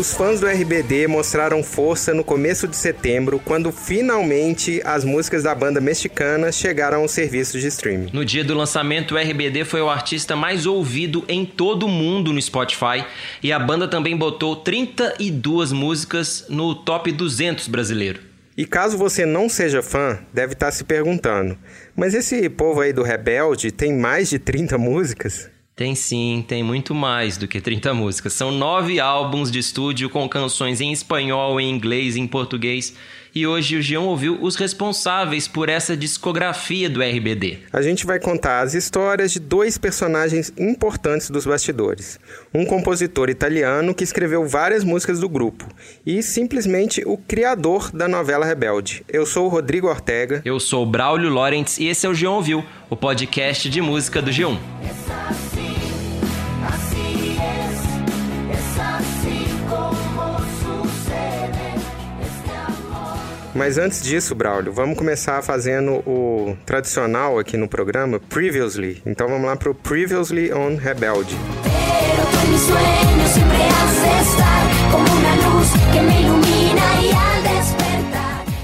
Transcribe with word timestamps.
Os 0.00 0.14
fãs 0.14 0.40
do 0.40 0.46
RBD 0.46 1.06
mostraram 1.06 1.62
força 1.62 2.14
no 2.14 2.24
começo 2.24 2.66
de 2.66 2.74
setembro, 2.74 3.38
quando 3.38 3.70
finalmente 3.70 4.80
as 4.82 5.04
músicas 5.04 5.42
da 5.42 5.54
banda 5.54 5.78
mexicana 5.78 6.50
chegaram 6.50 7.02
aos 7.02 7.10
serviços 7.10 7.60
de 7.60 7.66
streaming. 7.66 8.08
No 8.10 8.24
dia 8.24 8.42
do 8.42 8.54
lançamento, 8.54 9.14
o 9.14 9.18
RBD 9.18 9.66
foi 9.66 9.82
o 9.82 9.90
artista 9.90 10.34
mais 10.34 10.64
ouvido 10.64 11.22
em 11.28 11.44
todo 11.44 11.84
o 11.84 11.88
mundo 11.90 12.32
no 12.32 12.40
Spotify 12.40 13.04
e 13.42 13.52
a 13.52 13.58
banda 13.58 13.86
também 13.86 14.16
botou 14.16 14.56
32 14.56 15.70
músicas 15.70 16.46
no 16.48 16.74
top 16.74 17.12
200 17.12 17.68
brasileiro. 17.68 18.20
E 18.56 18.64
caso 18.64 18.96
você 18.96 19.26
não 19.26 19.50
seja 19.50 19.82
fã, 19.82 20.18
deve 20.32 20.54
estar 20.54 20.70
se 20.70 20.82
perguntando: 20.82 21.58
mas 21.94 22.14
esse 22.14 22.48
povo 22.48 22.80
aí 22.80 22.94
do 22.94 23.02
Rebelde 23.02 23.70
tem 23.70 23.94
mais 23.94 24.30
de 24.30 24.38
30 24.38 24.78
músicas? 24.78 25.50
Tem 25.80 25.94
sim, 25.94 26.44
tem 26.46 26.62
muito 26.62 26.94
mais 26.94 27.38
do 27.38 27.48
que 27.48 27.58
30 27.58 27.94
músicas. 27.94 28.34
São 28.34 28.50
nove 28.50 29.00
álbuns 29.00 29.50
de 29.50 29.60
estúdio 29.60 30.10
com 30.10 30.28
canções 30.28 30.78
em 30.78 30.92
espanhol, 30.92 31.58
em 31.58 31.70
inglês, 31.70 32.16
em 32.16 32.26
português. 32.26 32.92
E 33.34 33.46
hoje 33.46 33.76
o 33.76 33.80
Gion 33.80 34.04
ouviu 34.04 34.38
os 34.42 34.56
responsáveis 34.56 35.48
por 35.48 35.70
essa 35.70 35.96
discografia 35.96 36.90
do 36.90 37.00
RBD. 37.02 37.60
A 37.72 37.80
gente 37.80 38.04
vai 38.04 38.20
contar 38.20 38.60
as 38.60 38.74
histórias 38.74 39.32
de 39.32 39.40
dois 39.40 39.78
personagens 39.78 40.52
importantes 40.58 41.30
dos 41.30 41.46
bastidores. 41.46 42.20
Um 42.52 42.66
compositor 42.66 43.30
italiano 43.30 43.94
que 43.94 44.04
escreveu 44.04 44.46
várias 44.46 44.84
músicas 44.84 45.18
do 45.18 45.30
grupo 45.30 45.66
e 46.04 46.22
simplesmente 46.22 47.02
o 47.06 47.16
criador 47.16 47.90
da 47.90 48.06
novela 48.06 48.44
Rebelde. 48.44 49.02
Eu 49.08 49.24
sou 49.24 49.46
o 49.46 49.48
Rodrigo 49.48 49.88
Ortega. 49.88 50.42
Eu 50.44 50.60
sou 50.60 50.82
o 50.82 50.86
Braulio 50.86 51.30
Lorentz 51.30 51.78
e 51.78 51.86
esse 51.86 52.04
é 52.06 52.10
o 52.10 52.14
Gion 52.14 52.34
Ouviu, 52.34 52.62
o 52.90 52.96
podcast 52.96 53.70
de 53.70 53.80
música 53.80 54.20
do 54.20 54.30
G1. 54.30 54.58
Mas 63.60 63.76
antes 63.76 64.02
disso, 64.02 64.34
Braulio, 64.34 64.72
vamos 64.72 64.96
começar 64.96 65.42
fazendo 65.42 65.96
o 66.08 66.56
tradicional 66.64 67.38
aqui 67.38 67.58
no 67.58 67.68
programa, 67.68 68.18
Previously. 68.18 69.02
Então 69.04 69.28
vamos 69.28 69.44
lá 69.44 69.54
pro 69.54 69.74
Previously 69.74 70.50
on 70.50 70.76
Rebelde. 70.76 71.36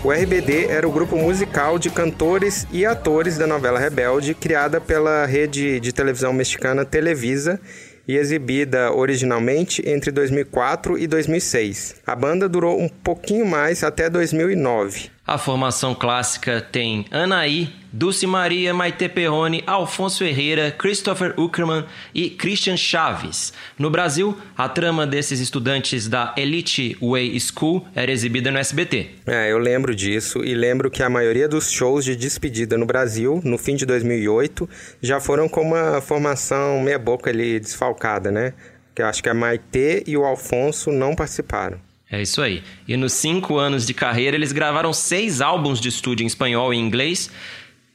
O 0.02 0.10
RBD 0.10 0.68
era 0.70 0.88
o 0.88 0.90
grupo 0.90 1.14
musical 1.18 1.78
de 1.78 1.90
cantores 1.90 2.66
e 2.72 2.86
atores 2.86 3.36
da 3.36 3.46
novela 3.46 3.78
Rebelde, 3.78 4.32
criada 4.32 4.80
pela 4.80 5.26
rede 5.26 5.78
de 5.78 5.92
televisão 5.92 6.32
mexicana 6.32 6.86
Televisa 6.86 7.60
e 8.06 8.16
exibida 8.16 8.92
originalmente 8.92 9.82
entre 9.88 10.10
2004 10.10 10.98
e 10.98 11.06
2006. 11.06 11.96
A 12.06 12.14
banda 12.14 12.48
durou 12.48 12.80
um 12.80 12.88
pouquinho 12.88 13.46
mais 13.46 13.82
até 13.82 14.08
2009. 14.08 15.15
A 15.26 15.38
formação 15.38 15.92
clássica 15.92 16.60
tem 16.60 17.04
Anaí, 17.10 17.68
Dulce 17.92 18.28
Maria, 18.28 18.72
Maite 18.72 19.08
Perrone, 19.08 19.64
Alfonso 19.66 20.22
Herrera, 20.22 20.70
Christopher 20.70 21.34
Uckerman 21.36 21.84
e 22.14 22.30
Christian 22.30 22.76
Chaves. 22.76 23.52
No 23.76 23.90
Brasil, 23.90 24.38
a 24.56 24.68
trama 24.68 25.04
desses 25.04 25.40
estudantes 25.40 26.06
da 26.06 26.32
Elite 26.36 26.96
Way 27.02 27.40
School 27.40 27.84
era 27.92 28.12
exibida 28.12 28.52
no 28.52 28.58
SBT. 28.58 29.10
É, 29.26 29.50
eu 29.50 29.58
lembro 29.58 29.96
disso 29.96 30.44
e 30.44 30.54
lembro 30.54 30.88
que 30.92 31.02
a 31.02 31.10
maioria 31.10 31.48
dos 31.48 31.72
shows 31.72 32.04
de 32.04 32.14
despedida 32.14 32.78
no 32.78 32.86
Brasil, 32.86 33.40
no 33.42 33.58
fim 33.58 33.74
de 33.74 33.84
2008, 33.84 34.70
já 35.02 35.18
foram 35.18 35.48
com 35.48 35.62
uma 35.62 36.00
formação 36.00 36.80
meia 36.80 37.00
boca 37.00 37.30
ali 37.30 37.58
desfalcada, 37.58 38.30
né? 38.30 38.54
Que 38.94 39.02
eu 39.02 39.06
acho 39.06 39.24
que 39.24 39.28
a 39.28 39.34
Maite 39.34 40.04
e 40.06 40.16
o 40.16 40.24
Alfonso 40.24 40.92
não 40.92 41.16
participaram. 41.16 41.85
É 42.10 42.22
isso 42.22 42.40
aí. 42.40 42.62
E 42.86 42.96
nos 42.96 43.12
cinco 43.12 43.58
anos 43.58 43.86
de 43.86 43.92
carreira, 43.92 44.36
eles 44.36 44.52
gravaram 44.52 44.92
seis 44.92 45.40
álbuns 45.40 45.80
de 45.80 45.88
estúdio 45.88 46.24
em 46.24 46.26
espanhol 46.26 46.72
e 46.72 46.76
inglês, 46.76 47.30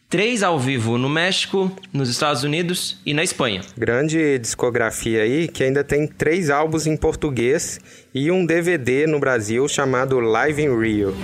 três 0.10 0.44
ao 0.44 0.60
vivo 0.60 0.98
no 0.98 1.08
México, 1.08 1.72
nos 1.94 2.10
Estados 2.10 2.44
Unidos 2.44 3.00
e 3.06 3.14
na 3.14 3.24
Espanha. 3.24 3.62
Grande 3.78 4.38
discografia 4.38 5.24
aí, 5.24 5.48
que 5.48 5.64
ainda 5.64 5.84
tem 5.84 6.06
três 6.06 6.50
álbuns 6.50 6.86
em 6.86 6.98
português 6.98 7.80
e 8.14 8.30
um 8.30 8.46
DVD 8.46 9.08
no 9.08 9.20
Brasil 9.20 9.68
chamado 9.70 10.20
Live 10.20 10.62
in 10.62 10.78
Rio. 10.78 11.16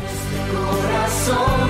Corazón 1.17 1.66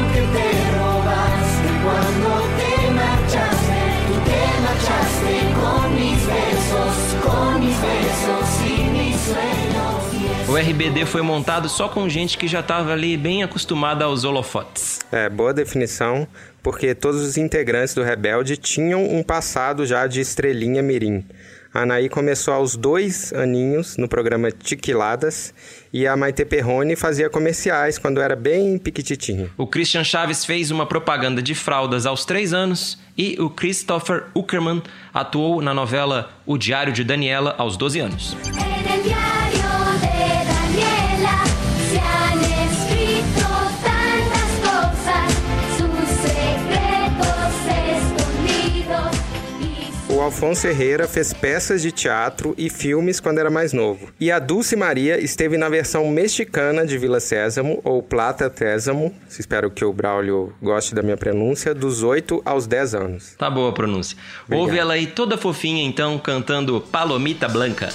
O 10.48 10.56
RBD 10.56 11.06
foi 11.06 11.22
montado 11.22 11.68
só 11.68 11.90
com 11.90 12.08
gente 12.08 12.38
que 12.38 12.48
já 12.48 12.62
estava 12.62 12.94
ali 12.94 13.18
bem 13.18 13.44
acostumada 13.44 14.06
aos 14.06 14.24
holofotes. 14.24 15.00
É, 15.12 15.28
boa 15.28 15.54
definição, 15.54 16.26
porque 16.64 16.96
todos 16.96 17.22
os 17.22 17.36
integrantes 17.36 17.94
do 17.94 18.02
Rebelde 18.02 18.56
tinham 18.56 19.04
um 19.04 19.22
passado 19.22 19.86
já 19.86 20.08
de 20.08 20.22
estrelinha 20.22 20.82
mirim. 20.82 21.26
A 21.74 21.82
Anaí 21.82 22.08
começou 22.08 22.54
aos 22.54 22.78
dois 22.78 23.34
aninhos 23.34 23.98
no 23.98 24.08
programa 24.08 24.50
Tiquiladas 24.50 25.54
e 25.92 26.08
a 26.08 26.16
Maite 26.16 26.46
Perrone 26.46 26.96
fazia 26.96 27.30
comerciais 27.30 27.98
quando 27.98 28.22
era 28.22 28.36
bem 28.36 28.78
piquititinho. 28.78 29.52
O 29.58 29.68
Christian 29.68 30.06
Chaves 30.06 30.46
fez 30.46 30.72
uma 30.72 30.86
propaganda 30.86 31.42
de 31.42 31.54
fraldas 31.54 32.06
aos 32.06 32.24
três 32.24 32.54
anos 32.54 32.98
e 33.18 33.36
o 33.38 33.50
Christopher 33.50 34.28
Uckerman 34.34 34.82
atuou 35.14 35.62
na 35.62 35.74
novela 35.74 36.32
O 36.46 36.58
Diário 36.58 36.94
de 36.94 37.04
Daniela 37.04 37.54
aos 37.58 37.76
12 37.76 38.00
anos. 38.00 38.38
En 38.98 39.37
y 50.38 50.40
O 50.40 50.46
Alfonso 50.46 50.68
Herrera 50.68 51.08
fez 51.08 51.34
peças 51.34 51.82
de 51.82 51.92
teatro 51.92 52.54
e 52.58 52.70
filmes 52.70 53.20
quando 53.20 53.40
era 53.40 53.50
mais 53.50 53.74
novo. 53.74 54.14
E 54.20 54.32
a 54.32 54.38
Dulce 54.38 54.76
Maria 54.76 55.20
esteve 55.20 55.58
na 55.58 55.68
versão 55.68 56.08
mexicana 56.12 56.86
de 56.86 56.96
Vila 56.96 57.20
Sésamo, 57.20 57.82
ou 57.84 58.04
Plata 58.04 58.52
Sésamo, 58.56 59.14
espero 59.28 59.72
que 59.72 59.84
o 59.84 59.92
Braulio 59.92 60.54
goste 60.62 60.94
da 60.94 61.02
minha 61.02 61.18
pronúncia, 61.18 61.74
dos 61.74 62.04
8 62.04 62.44
aos 62.46 62.68
10 62.68 62.94
anos. 62.94 63.36
Tá 63.36 63.50
boa 63.50 63.72
a 63.72 63.74
pronúncia. 63.74 64.16
Obrigado. 64.46 64.66
Ouve 64.68 64.78
ela 64.78 64.94
aí 64.94 65.08
toda 65.08 65.38
fofinha 65.38 65.84
então 65.84 66.20
cantando 66.20 66.80
Palomita 66.82 67.48
Blanca. 67.48 67.90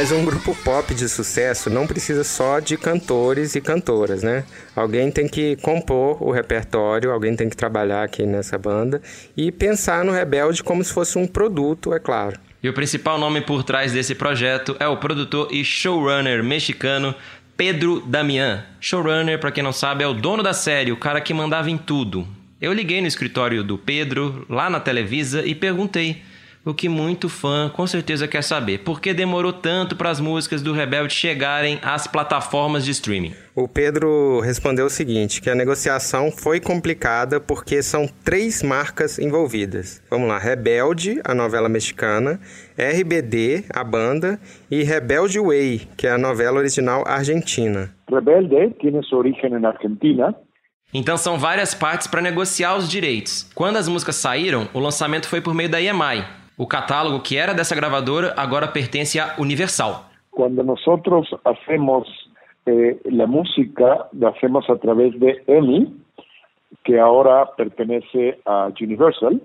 Mas 0.00 0.12
um 0.12 0.24
grupo 0.24 0.54
pop 0.64 0.94
de 0.94 1.06
sucesso 1.10 1.68
não 1.68 1.86
precisa 1.86 2.24
só 2.24 2.58
de 2.58 2.78
cantores 2.78 3.54
e 3.54 3.60
cantoras, 3.60 4.22
né? 4.22 4.44
Alguém 4.74 5.10
tem 5.10 5.28
que 5.28 5.56
compor 5.56 6.22
o 6.22 6.30
repertório, 6.30 7.10
alguém 7.10 7.36
tem 7.36 7.50
que 7.50 7.54
trabalhar 7.54 8.02
aqui 8.02 8.24
nessa 8.24 8.56
banda 8.56 9.02
e 9.36 9.52
pensar 9.52 10.02
no 10.02 10.10
Rebelde 10.10 10.62
como 10.62 10.82
se 10.82 10.90
fosse 10.90 11.18
um 11.18 11.26
produto, 11.26 11.92
é 11.92 11.98
claro. 11.98 12.40
E 12.62 12.68
o 12.70 12.72
principal 12.72 13.18
nome 13.18 13.42
por 13.42 13.62
trás 13.62 13.92
desse 13.92 14.14
projeto 14.14 14.74
é 14.80 14.88
o 14.88 14.96
produtor 14.96 15.48
e 15.50 15.62
showrunner 15.62 16.42
mexicano 16.42 17.14
Pedro 17.54 18.00
Damián. 18.00 18.64
Showrunner, 18.80 19.38
pra 19.38 19.52
quem 19.52 19.62
não 19.62 19.70
sabe, 19.70 20.02
é 20.02 20.06
o 20.06 20.14
dono 20.14 20.42
da 20.42 20.54
série, 20.54 20.92
o 20.92 20.96
cara 20.96 21.20
que 21.20 21.34
mandava 21.34 21.70
em 21.70 21.76
tudo. 21.76 22.26
Eu 22.58 22.72
liguei 22.72 23.02
no 23.02 23.06
escritório 23.06 23.62
do 23.62 23.76
Pedro, 23.76 24.46
lá 24.48 24.70
na 24.70 24.80
Televisa, 24.80 25.44
e 25.44 25.54
perguntei 25.54 26.22
o 26.64 26.74
que 26.74 26.88
muito 26.88 27.28
fã 27.28 27.70
com 27.74 27.86
certeza 27.86 28.28
quer 28.28 28.42
saber. 28.42 28.78
Por 28.78 29.00
que 29.00 29.14
demorou 29.14 29.52
tanto 29.52 29.96
para 29.96 30.10
as 30.10 30.20
músicas 30.20 30.62
do 30.62 30.72
Rebelde 30.72 31.14
chegarem 31.14 31.78
às 31.82 32.06
plataformas 32.06 32.84
de 32.84 32.90
streaming? 32.90 33.34
O 33.54 33.66
Pedro 33.66 34.40
respondeu 34.40 34.86
o 34.86 34.90
seguinte, 34.90 35.40
que 35.40 35.50
a 35.50 35.54
negociação 35.54 36.30
foi 36.30 36.60
complicada 36.60 37.40
porque 37.40 37.82
são 37.82 38.08
três 38.24 38.62
marcas 38.62 39.18
envolvidas. 39.18 40.02
Vamos 40.10 40.28
lá, 40.28 40.38
Rebelde, 40.38 41.20
a 41.24 41.34
novela 41.34 41.68
mexicana, 41.68 42.40
RBD, 42.78 43.64
a 43.74 43.82
banda, 43.82 44.38
e 44.70 44.82
Rebelde 44.82 45.40
Way, 45.40 45.88
que 45.96 46.06
é 46.06 46.10
a 46.10 46.18
novela 46.18 46.58
original 46.58 47.04
argentina. 47.06 47.94
Rebelde 48.08 48.74
tiene 48.80 49.02
su 49.02 49.16
origen 49.16 49.54
en 49.54 49.64
Argentina. 49.64 50.34
Então 50.92 51.16
são 51.16 51.38
várias 51.38 51.72
partes 51.72 52.08
para 52.08 52.20
negociar 52.20 52.76
os 52.76 52.88
direitos. 52.88 53.48
Quando 53.54 53.76
as 53.76 53.88
músicas 53.88 54.16
saíram, 54.16 54.68
o 54.74 54.80
lançamento 54.80 55.28
foi 55.28 55.40
por 55.40 55.54
meio 55.54 55.68
da 55.68 55.80
EMI. 55.80 56.39
O 56.60 56.66
catálogo 56.66 57.20
que 57.20 57.38
era 57.38 57.54
dessa 57.54 57.74
gravadora 57.74 58.34
agora 58.36 58.68
pertence 58.68 59.18
à 59.18 59.34
Universal. 59.38 60.04
Cuando 60.30 60.62
nosotros 60.62 61.26
hacemos 61.42 62.06
eh, 62.66 63.00
la 63.06 63.26
música 63.26 64.06
la 64.12 64.28
hacemos 64.28 64.68
a 64.68 64.76
través 64.76 65.18
de 65.18 65.42
EMI, 65.48 65.90
que 66.84 66.98
ahora 66.98 67.46
pertenece 67.56 68.38
a 68.44 68.68
Universal, 68.78 69.40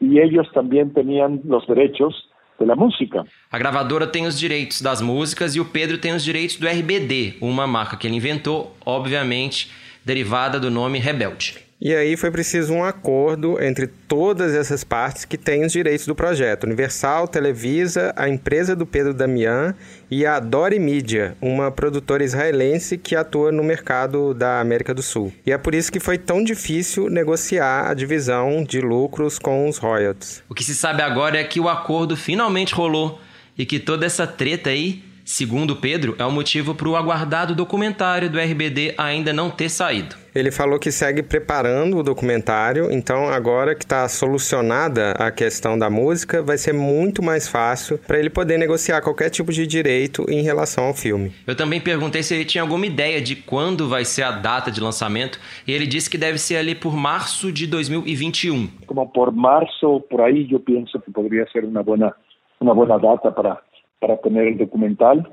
y 0.00 0.18
ellos 0.18 0.50
también 0.52 0.92
tenían 0.92 1.40
los 1.44 1.64
derechos 1.68 2.28
de 2.58 2.66
la 2.66 2.74
música. 2.74 3.24
A 3.52 3.58
gravadora 3.58 4.08
tem 4.08 4.26
os 4.26 4.36
direitos 4.36 4.82
das 4.82 5.00
músicas 5.00 5.54
e 5.54 5.60
o 5.60 5.64
Pedro 5.64 5.98
tem 5.98 6.12
os 6.12 6.24
direitos 6.24 6.56
do 6.56 6.66
RBD, 6.66 7.36
uma 7.40 7.68
marca 7.68 7.96
que 7.96 8.08
ele 8.08 8.16
inventou, 8.16 8.74
obviamente 8.84 9.70
derivada 10.04 10.58
do 10.58 10.72
nome 10.72 10.98
Rebelde. 10.98 11.67
E 11.80 11.94
aí 11.94 12.16
foi 12.16 12.32
preciso 12.32 12.72
um 12.72 12.82
acordo 12.82 13.62
entre 13.62 13.86
todas 13.86 14.52
essas 14.52 14.82
partes 14.82 15.24
que 15.24 15.38
têm 15.38 15.64
os 15.64 15.70
direitos 15.70 16.06
do 16.06 16.14
projeto: 16.14 16.64
Universal, 16.64 17.28
Televisa, 17.28 18.12
a 18.16 18.28
empresa 18.28 18.74
do 18.74 18.84
Pedro 18.84 19.14
Damian 19.14 19.76
e 20.10 20.26
a 20.26 20.40
Dory 20.40 20.80
Media, 20.80 21.36
uma 21.40 21.70
produtora 21.70 22.24
israelense 22.24 22.98
que 22.98 23.14
atua 23.14 23.52
no 23.52 23.62
mercado 23.62 24.34
da 24.34 24.60
América 24.60 24.92
do 24.92 25.02
Sul. 25.02 25.32
E 25.46 25.52
é 25.52 25.58
por 25.58 25.72
isso 25.72 25.92
que 25.92 26.00
foi 26.00 26.18
tão 26.18 26.42
difícil 26.42 27.08
negociar 27.08 27.88
a 27.88 27.94
divisão 27.94 28.64
de 28.64 28.80
lucros 28.80 29.38
com 29.38 29.68
os 29.68 29.78
royalties. 29.78 30.42
O 30.48 30.54
que 30.54 30.64
se 30.64 30.74
sabe 30.74 31.00
agora 31.00 31.38
é 31.38 31.44
que 31.44 31.60
o 31.60 31.68
acordo 31.68 32.16
finalmente 32.16 32.74
rolou 32.74 33.20
e 33.56 33.64
que 33.64 33.78
toda 33.78 34.04
essa 34.04 34.26
treta 34.26 34.70
aí 34.70 35.04
Segundo 35.30 35.76
Pedro, 35.76 36.16
é 36.18 36.24
o 36.24 36.32
motivo 36.32 36.74
para 36.74 36.88
o 36.88 36.96
aguardado 36.96 37.54
documentário 37.54 38.30
do 38.30 38.38
RBD 38.38 38.94
ainda 38.96 39.30
não 39.30 39.50
ter 39.50 39.68
saído. 39.68 40.16
Ele 40.34 40.50
falou 40.50 40.78
que 40.78 40.90
segue 40.90 41.22
preparando 41.22 41.98
o 41.98 42.02
documentário, 42.02 42.90
então 42.90 43.28
agora 43.28 43.74
que 43.74 43.84
está 43.84 44.08
solucionada 44.08 45.10
a 45.12 45.30
questão 45.30 45.78
da 45.78 45.90
música, 45.90 46.42
vai 46.42 46.56
ser 46.56 46.72
muito 46.72 47.22
mais 47.22 47.46
fácil 47.46 47.98
para 47.98 48.18
ele 48.18 48.30
poder 48.30 48.56
negociar 48.56 49.02
qualquer 49.02 49.28
tipo 49.28 49.52
de 49.52 49.66
direito 49.66 50.24
em 50.30 50.40
relação 50.40 50.84
ao 50.84 50.94
filme. 50.94 51.30
Eu 51.46 51.54
também 51.54 51.78
perguntei 51.78 52.22
se 52.22 52.34
ele 52.34 52.46
tinha 52.46 52.62
alguma 52.62 52.86
ideia 52.86 53.20
de 53.20 53.36
quando 53.36 53.86
vai 53.86 54.06
ser 54.06 54.22
a 54.22 54.30
data 54.30 54.70
de 54.70 54.80
lançamento 54.80 55.38
e 55.66 55.72
ele 55.72 55.86
disse 55.86 56.08
que 56.08 56.16
deve 56.16 56.38
ser 56.38 56.56
ali 56.56 56.74
por 56.74 56.96
março 56.96 57.52
de 57.52 57.66
2021. 57.66 58.66
Como 58.86 59.06
por 59.06 59.30
março, 59.30 60.00
por 60.08 60.22
aí, 60.22 60.50
eu 60.50 60.58
penso 60.58 60.98
que 60.98 61.10
poderia 61.10 61.46
ser 61.52 61.66
uma 61.66 61.82
boa, 61.82 62.16
uma 62.58 62.74
boa 62.74 62.98
data 62.98 63.30
para 63.30 63.67
para 64.00 64.16
tener 64.18 64.48
el 64.48 64.58
documental 64.58 65.28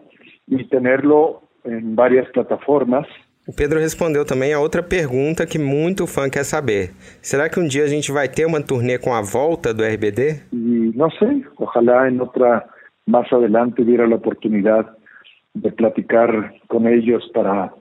y 0.47 0.63
tenerlo 0.65 1.41
en 1.63 1.95
varias 1.95 2.29
plataformas. 2.29 3.07
O 3.47 3.53
Pedro 3.53 3.79
respondeu 3.79 4.25
também 4.25 4.53
a 4.53 4.59
outra 4.59 4.81
pergunta 4.81 5.45
que 5.45 5.59
muito 5.59 6.07
fã 6.07 6.29
quer 6.29 6.43
saber. 6.43 6.91
Será 7.21 7.47
que 7.47 7.59
um 7.59 7.67
dia 7.67 7.83
a 7.83 7.87
gente 7.87 8.11
vai 8.11 8.27
ter 8.27 8.45
uma 8.45 8.61
turnê 8.61 8.97
com 8.97 9.13
a 9.13 9.21
volta 9.21 9.71
do 9.71 9.83
RBD? 9.83 10.41
E 10.51 10.91
não 10.95 11.11
sei, 11.11 11.45
ojalá 11.57 12.09
em 12.09 12.19
outra 12.19 12.67
mais 13.07 13.31
adelante 13.31 13.83
viera 13.83 14.05
a 14.05 14.15
oportunidade 14.15 14.89
de 15.53 15.71
platicar 15.71 16.53
com 16.67 16.87
eles 16.87 17.23
para 17.31 17.71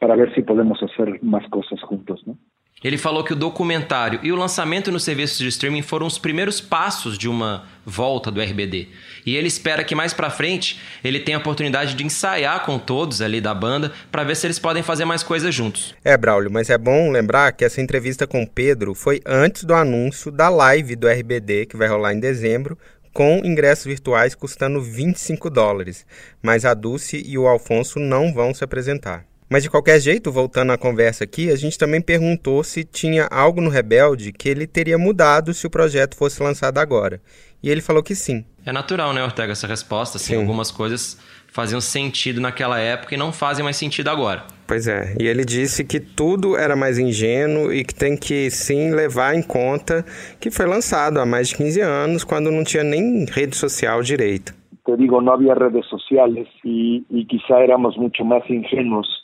para 0.00 0.16
ver 0.16 0.32
se 0.34 0.42
podemos 0.42 0.80
fazer 0.80 1.20
mais 1.22 1.46
coisas 1.48 1.78
juntos, 1.88 2.26
né? 2.26 2.34
Ele 2.82 2.98
falou 2.98 3.22
que 3.22 3.32
o 3.32 3.36
documentário 3.36 4.18
e 4.22 4.32
o 4.32 4.36
lançamento 4.36 4.90
no 4.90 4.98
serviço 4.98 5.42
de 5.42 5.48
streaming 5.48 5.82
foram 5.82 6.06
os 6.06 6.18
primeiros 6.18 6.60
passos 6.60 7.16
de 7.16 7.28
uma 7.28 7.64
volta 7.86 8.30
do 8.30 8.40
RBD. 8.40 8.88
E 9.24 9.36
ele 9.36 9.46
espera 9.46 9.84
que 9.84 9.94
mais 9.94 10.12
para 10.12 10.30
frente 10.30 10.80
ele 11.02 11.20
tenha 11.20 11.38
a 11.38 11.40
oportunidade 11.40 11.94
de 11.94 12.04
ensaiar 12.04 12.64
com 12.64 12.78
todos 12.78 13.22
ali 13.22 13.40
da 13.40 13.54
banda 13.54 13.92
para 14.10 14.24
ver 14.24 14.36
se 14.36 14.46
eles 14.46 14.58
podem 14.58 14.82
fazer 14.82 15.04
mais 15.04 15.22
coisas 15.22 15.54
juntos. 15.54 15.94
É, 16.04 16.16
Braulio, 16.16 16.50
mas 16.50 16.70
é 16.70 16.78
bom 16.78 17.10
lembrar 17.10 17.52
que 17.52 17.64
essa 17.64 17.80
entrevista 17.80 18.26
com 18.26 18.42
o 18.42 18.48
Pedro 18.48 18.94
foi 18.94 19.20
antes 19.24 19.64
do 19.64 19.74
anúncio 19.74 20.30
da 20.30 20.48
live 20.48 20.96
do 20.96 21.08
RBD 21.08 21.66
que 21.66 21.76
vai 21.76 21.88
rolar 21.88 22.14
em 22.14 22.20
dezembro, 22.20 22.76
com 23.12 23.42
ingressos 23.44 23.84
virtuais 23.84 24.34
custando 24.34 24.80
25 24.80 25.50
dólares. 25.50 26.06
Mas 26.42 26.64
a 26.64 26.74
Dulce 26.74 27.22
e 27.24 27.38
o 27.38 27.46
Alfonso 27.46 27.98
não 27.98 28.32
vão 28.32 28.54
se 28.54 28.64
apresentar. 28.64 29.31
Mas 29.52 29.64
de 29.64 29.68
qualquer 29.68 30.00
jeito, 30.00 30.32
voltando 30.32 30.72
à 30.72 30.78
conversa 30.78 31.24
aqui, 31.24 31.50
a 31.50 31.56
gente 31.56 31.76
também 31.76 32.00
perguntou 32.00 32.64
se 32.64 32.84
tinha 32.84 33.28
algo 33.30 33.60
no 33.60 33.68
Rebelde 33.68 34.32
que 34.32 34.48
ele 34.48 34.66
teria 34.66 34.96
mudado 34.96 35.52
se 35.52 35.66
o 35.66 35.70
projeto 35.70 36.16
fosse 36.16 36.42
lançado 36.42 36.78
agora. 36.78 37.20
E 37.62 37.68
ele 37.68 37.82
falou 37.82 38.02
que 38.02 38.14
sim. 38.14 38.46
É 38.64 38.72
natural, 38.72 39.12
né, 39.12 39.22
Ortega, 39.22 39.52
essa 39.52 39.66
resposta. 39.66 40.16
Assim, 40.16 40.34
algumas 40.36 40.70
coisas 40.70 41.18
faziam 41.48 41.82
sentido 41.82 42.40
naquela 42.40 42.78
época 42.78 43.14
e 43.14 43.18
não 43.18 43.30
fazem 43.30 43.62
mais 43.62 43.76
sentido 43.76 44.08
agora. 44.08 44.44
Pois 44.66 44.88
é, 44.88 45.14
e 45.20 45.26
ele 45.26 45.44
disse 45.44 45.84
que 45.84 46.00
tudo 46.00 46.56
era 46.56 46.74
mais 46.74 46.98
ingênuo 46.98 47.70
e 47.70 47.84
que 47.84 47.94
tem 47.94 48.16
que 48.16 48.50
sim 48.50 48.90
levar 48.92 49.34
em 49.34 49.42
conta 49.42 50.02
que 50.40 50.50
foi 50.50 50.64
lançado 50.64 51.20
há 51.20 51.26
mais 51.26 51.48
de 51.48 51.56
15 51.56 51.78
anos, 51.82 52.24
quando 52.24 52.50
não 52.50 52.64
tinha 52.64 52.82
nem 52.82 53.26
rede 53.26 53.54
social 53.54 54.00
direito. 54.02 54.54
Te 54.86 54.96
digo, 54.96 55.20
não 55.20 55.34
havia 55.34 55.52
redes 55.52 55.86
sociais 55.90 56.48
e, 56.64 57.04
e 57.10 57.26
quizá 57.26 57.60
éramos 57.60 57.98
muito 57.98 58.24
mais 58.24 58.48
ingênuos 58.48 59.21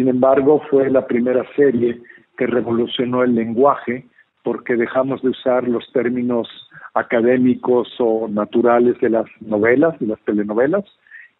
Sin 0.00 0.08
embargo, 0.08 0.62
fue 0.70 0.88
la 0.88 1.06
primera 1.06 1.44
serie 1.54 2.00
que 2.38 2.46
revolucionó 2.46 3.22
el 3.22 3.34
lenguaje 3.34 4.06
porque 4.42 4.74
dejamos 4.74 5.20
de 5.20 5.28
usar 5.28 5.68
los 5.68 5.92
términos 5.92 6.48
académicos 6.94 7.86
o 7.98 8.26
naturales 8.26 8.98
de 9.00 9.10
las 9.10 9.26
novelas, 9.42 9.98
de 9.98 10.06
las 10.06 10.18
telenovelas, 10.20 10.86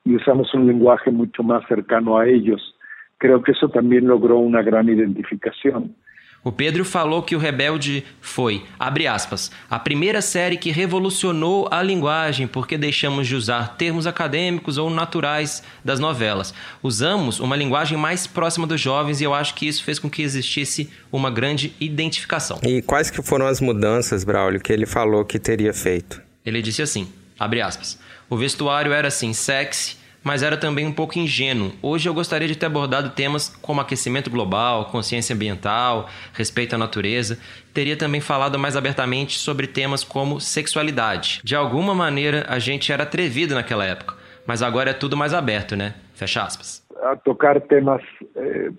y 0.04 0.14
usamos 0.14 0.52
un 0.52 0.66
lenguaje 0.66 1.10
mucho 1.10 1.42
más 1.42 1.66
cercano 1.68 2.18
a 2.18 2.28
ellos. 2.28 2.76
Creo 3.16 3.42
que 3.42 3.52
eso 3.52 3.70
también 3.70 4.06
logró 4.06 4.36
una 4.36 4.60
gran 4.60 4.90
identificación. 4.90 5.96
O 6.42 6.50
Pedro 6.50 6.87
falou 6.87 7.22
que 7.22 7.37
o 7.37 7.38
Rebelde 7.38 8.02
foi, 8.19 8.64
abre 8.78 9.06
aspas, 9.06 9.50
a 9.69 9.78
primeira 9.78 10.22
série 10.22 10.56
que 10.56 10.70
revolucionou 10.70 11.69
a 11.70 11.82
linguagem 11.82 12.46
porque 12.46 12.78
deixamos 12.78 13.28
de 13.28 13.37
usar 13.37 13.76
termos 13.76 14.06
acadêmicos 14.06 14.78
ou 14.78 14.88
naturais 14.88 15.62
das 15.84 16.00
novelas. 16.00 16.54
Usamos 16.82 17.40
uma 17.40 17.54
linguagem 17.54 17.98
mais 17.98 18.26
próxima 18.26 18.66
dos 18.66 18.81
jovens 18.81 19.20
e 19.20 19.25
eu 19.25 19.34
acho 19.34 19.54
que 19.54 19.69
isso 19.69 19.84
fez 19.84 19.98
com 19.98 20.08
que 20.08 20.22
existisse 20.22 20.88
uma 21.12 21.31
grande 21.31 21.75
identificação. 21.78 22.58
E 22.62 22.81
quais 22.81 23.10
que 23.10 23.20
foram 23.20 23.46
as 23.46 23.60
mudanças, 23.60 24.25
Braulio, 24.25 24.60
que 24.60 24.72
ele 24.72 24.86
falou 24.86 25.26
que 25.26 25.38
teria 25.38 25.75
feito? 25.75 26.22
Ele 26.46 26.62
disse 26.62 26.81
assim, 26.81 27.06
abre 27.38 27.60
aspas, 27.60 27.98
o 28.31 28.36
vestuário 28.38 28.94
era 28.94 29.08
assim, 29.08 29.34
sexy, 29.34 30.00
mas 30.22 30.43
era 30.43 30.56
também 30.56 30.87
um 30.87 30.93
pouco 30.93 31.19
ingênuo. 31.19 31.72
Hoje 31.82 32.08
eu 32.08 32.14
gostaria 32.14 32.46
de 32.46 32.56
ter 32.56 32.67
abordado 32.67 33.11
temas 33.11 33.49
como 33.62 33.81
aquecimento 33.81 34.31
global, 34.31 34.87
consciência 34.87 35.34
ambiental, 35.34 36.08
respeito 36.32 36.75
à 36.75 36.78
natureza. 36.78 37.38
Teria 37.72 37.96
também 37.96 38.20
falado 38.20 38.58
mais 38.58 38.76
abertamente 38.76 39.38
sobre 39.38 39.67
temas 39.67 40.05
como 40.05 40.40
sexualidade. 40.40 41.40
De 41.43 41.56
alguma 41.56 41.94
maneira, 41.94 42.44
a 42.49 42.58
gente 42.58 42.93
era 42.93 43.05
atrevido 43.05 43.55
naquela 43.55 43.84
época, 43.84 44.14
mas 44.46 44.62
agora 44.62 44.90
é 44.90 44.94
tudo 44.94 45.17
mais 45.17 45.32
aberto, 45.32 45.76
né? 45.76 45.94
Fecha 46.14 46.43
aspas. 46.43 46.87
A 47.02 47.17
tocar 47.17 47.58
temas 47.62 48.02
eh, 48.37 48.70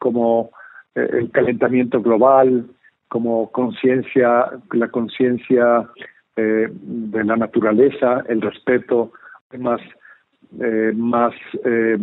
como 0.00 0.50
eh, 0.94 1.26
calentamento 1.32 2.00
global, 2.00 2.46
como 3.10 3.46
consciência, 3.48 4.28
a 4.28 4.88
consciência 4.90 5.86
eh, 6.36 6.70
natureza, 7.36 8.24
o 8.28 8.48
respeito, 8.48 9.12
temas 9.50 9.82
eh, 10.60 10.92
más 10.94 11.34
eh, 11.64 11.98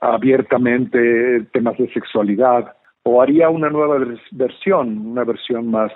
abiertamente 0.00 1.46
temas 1.52 1.76
de 1.78 1.92
sexualidad, 1.92 2.74
o 3.02 3.22
haría 3.22 3.48
una 3.48 3.70
nueva 3.70 3.98
versión, 4.32 5.06
una 5.06 5.24
versión 5.24 5.70
más 5.70 5.92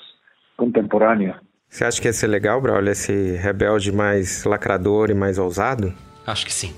contemporânea. 0.57 1.41
Você 1.69 1.85
acha 1.85 2.03
que 2.03 2.09
ia 2.09 2.13
ser 2.13 2.31
legal, 2.31 2.61
Braulio, 2.61 2.91
esse 2.91 3.37
rebelde 3.37 3.93
mais 3.93 4.45
lacrador 4.45 5.11
e 5.11 5.15
mais 5.15 5.39
ousado? 5.39 5.93
Acho 6.27 6.45
que 6.45 6.53
sim. 6.53 6.75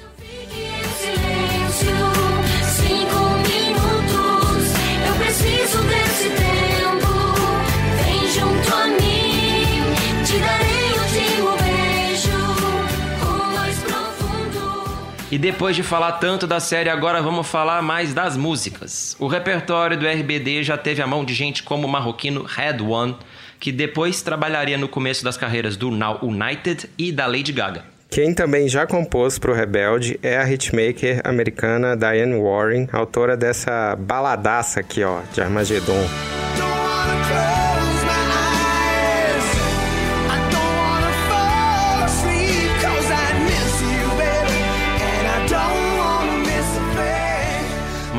E 15.33 15.39
depois 15.39 15.75
de 15.75 15.83
falar 15.83 16.13
tanto 16.13 16.47
da 16.47 16.61
série, 16.61 16.91
agora 16.91 17.23
vamos 17.23 17.49
falar 17.49 17.81
mais 17.81 18.13
das 18.13 18.37
músicas. 18.37 19.17
O 19.19 19.27
repertório 19.27 19.97
do 19.97 20.07
RBD 20.07 20.63
já 20.63 20.77
teve 20.77 21.01
a 21.01 21.07
mão 21.07 21.25
de 21.25 21.33
gente 21.33 21.63
como 21.63 21.87
o 21.87 21.91
marroquino 21.91 22.43
Red 22.43 22.83
One, 22.83 23.17
que 23.59 23.73
depois 23.73 24.21
trabalharia 24.21 24.77
no 24.77 24.89
começo 24.89 25.25
das 25.25 25.39
carreiras 25.39 25.75
do 25.75 25.91
Now 25.91 26.19
United 26.23 26.87
e 26.99 27.11
da 27.11 27.27
Lady 27.27 27.51
Gaga. 27.51 27.83
Quem 28.11 28.35
também 28.35 28.69
já 28.69 28.87
compôs 28.87 29.39
para 29.39 29.51
o 29.51 29.55
Rebelde 29.55 30.21
é 30.23 30.37
a 30.37 30.47
hitmaker 30.47 31.23
americana 31.25 31.97
Diane 31.97 32.39
Warren, 32.39 32.87
autora 32.93 33.35
dessa 33.35 33.97
baladaça 33.97 34.81
aqui, 34.81 35.03
ó, 35.03 35.21
de 35.33 35.41
Armagedon. 35.41 36.42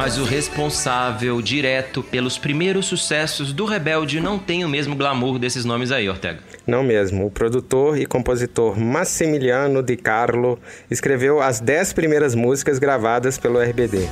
Mas 0.03 0.17
o 0.17 0.25
responsável 0.25 1.41
direto 1.41 2.03
pelos 2.03 2.37
primeiros 2.37 2.87
sucessos 2.87 3.53
do 3.53 3.63
Rebelde 3.63 4.19
não 4.19 4.37
tem 4.37 4.65
o 4.65 4.67
mesmo 4.67 4.97
glamour 4.97 5.39
desses 5.39 5.63
nomes 5.63 5.93
aí, 5.93 6.09
Ortega. 6.09 6.41
Não 6.67 6.83
mesmo. 6.83 7.25
O 7.25 7.31
produtor 7.31 7.97
e 7.97 8.05
compositor 8.05 8.77
Massimiliano 8.77 9.81
Di 9.81 9.95
Carlo 9.95 10.59
escreveu 10.91 11.41
as 11.41 11.61
dez 11.61 11.93
primeiras 11.93 12.35
músicas 12.35 12.79
gravadas 12.79 13.37
pelo 13.37 13.61
RBD. 13.61 14.09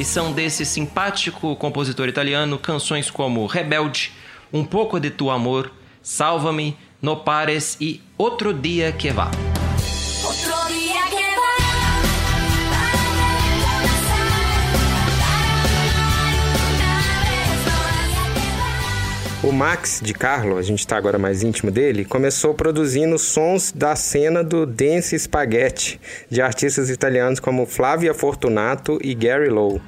E 0.00 0.04
são 0.06 0.32
desse 0.32 0.64
simpático 0.64 1.54
compositor 1.56 2.08
italiano 2.08 2.58
canções 2.58 3.10
como 3.10 3.44
Rebelde, 3.44 4.10
Um 4.50 4.64
pouco 4.64 4.98
de 4.98 5.10
tu 5.10 5.28
amor, 5.30 5.70
Salva-me, 6.04 6.76
No 7.00 7.24
pares 7.24 7.76
e 7.80 8.00
Outro 8.16 8.54
dia 8.54 8.92
que 8.92 9.10
vá. 9.10 9.30
Otro 10.24 10.68
día 10.72 11.02
que 11.10 11.24
O 19.46 19.52
Max 19.52 20.00
Di 20.02 20.14
Carlo, 20.14 20.56
a 20.56 20.62
gente 20.62 20.78
está 20.78 20.96
agora 20.96 21.18
mais 21.18 21.42
íntimo 21.42 21.70
dele, 21.70 22.06
começou 22.06 22.54
produzindo 22.54 23.18
sons 23.18 23.72
da 23.72 23.94
cena 23.94 24.42
do 24.42 24.64
dance 24.64 25.18
spaghetti 25.18 26.00
de 26.30 26.40
artistas 26.40 26.88
italianos 26.88 27.40
como 27.40 27.66
Flavia 27.66 28.14
Fortunato 28.14 28.98
e 29.02 29.14
Gary 29.14 29.50
Lowe. 29.50 29.82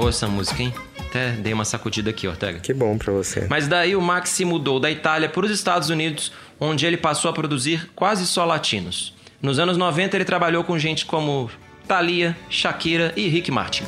Boa 0.00 0.08
essa 0.08 0.26
música, 0.26 0.62
hein? 0.62 0.72
Até 0.98 1.32
dei 1.32 1.52
uma 1.52 1.66
sacudida 1.66 2.08
aqui, 2.08 2.26
Ortega. 2.26 2.58
Que 2.58 2.72
bom 2.72 2.96
pra 2.96 3.12
você. 3.12 3.46
Mas 3.50 3.68
daí 3.68 3.94
o 3.94 4.00
Max 4.00 4.30
se 4.30 4.46
mudou 4.46 4.80
da 4.80 4.90
Itália 4.90 5.28
para 5.28 5.44
os 5.44 5.50
Estados 5.50 5.90
Unidos, 5.90 6.32
onde 6.58 6.86
ele 6.86 6.96
passou 6.96 7.30
a 7.30 7.34
produzir 7.34 7.90
quase 7.94 8.26
só 8.26 8.46
latinos. 8.46 9.14
Nos 9.42 9.58
anos 9.58 9.76
90 9.76 10.16
ele 10.16 10.24
trabalhou 10.24 10.64
com 10.64 10.78
gente 10.78 11.04
como 11.04 11.50
Thalia, 11.86 12.34
Shakira 12.48 13.12
e 13.14 13.28
Rick 13.28 13.50
Martin. 13.50 13.84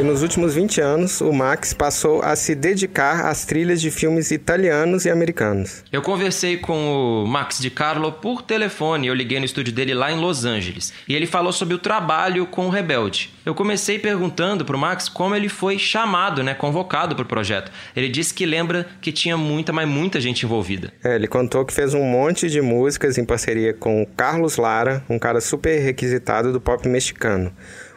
E 0.00 0.02
nos 0.02 0.22
últimos 0.22 0.54
20 0.54 0.80
anos, 0.80 1.20
o 1.20 1.30
Max 1.30 1.74
passou 1.74 2.22
a 2.22 2.34
se 2.34 2.54
dedicar 2.54 3.26
às 3.26 3.44
trilhas 3.44 3.82
de 3.82 3.90
filmes 3.90 4.30
italianos 4.30 5.04
e 5.04 5.10
americanos. 5.10 5.84
Eu 5.92 6.00
conversei 6.00 6.56
com 6.56 7.22
o 7.22 7.26
Max 7.26 7.58
Di 7.58 7.68
Carlo 7.68 8.10
por 8.10 8.40
telefone, 8.40 9.08
eu 9.08 9.14
liguei 9.14 9.38
no 9.38 9.44
estúdio 9.44 9.74
dele 9.74 9.92
lá 9.92 10.10
em 10.10 10.18
Los 10.18 10.46
Angeles, 10.46 10.90
e 11.06 11.14
ele 11.14 11.26
falou 11.26 11.52
sobre 11.52 11.74
o 11.74 11.78
trabalho 11.78 12.46
com 12.46 12.66
o 12.66 12.70
Rebelde. 12.70 13.30
Eu 13.44 13.54
comecei 13.54 13.98
perguntando 13.98 14.64
pro 14.64 14.78
Max 14.78 15.06
como 15.06 15.34
ele 15.34 15.50
foi 15.50 15.78
chamado, 15.78 16.42
né, 16.42 16.54
convocado 16.54 17.14
pro 17.14 17.26
projeto. 17.26 17.70
Ele 17.94 18.08
disse 18.08 18.32
que 18.32 18.46
lembra 18.46 18.86
que 19.02 19.12
tinha 19.12 19.36
muita, 19.36 19.70
mas 19.70 19.86
muita 19.86 20.18
gente 20.18 20.46
envolvida. 20.46 20.90
É, 21.04 21.16
ele 21.16 21.28
contou 21.28 21.62
que 21.62 21.74
fez 21.74 21.92
um 21.92 22.04
monte 22.04 22.48
de 22.48 22.62
músicas 22.62 23.18
em 23.18 23.24
parceria 23.26 23.74
com 23.74 24.00
o 24.00 24.06
Carlos 24.06 24.56
Lara, 24.56 25.04
um 25.10 25.18
cara 25.18 25.42
super 25.42 25.78
requisitado 25.78 26.54
do 26.54 26.60
pop 26.60 26.88
mexicano. 26.88 27.52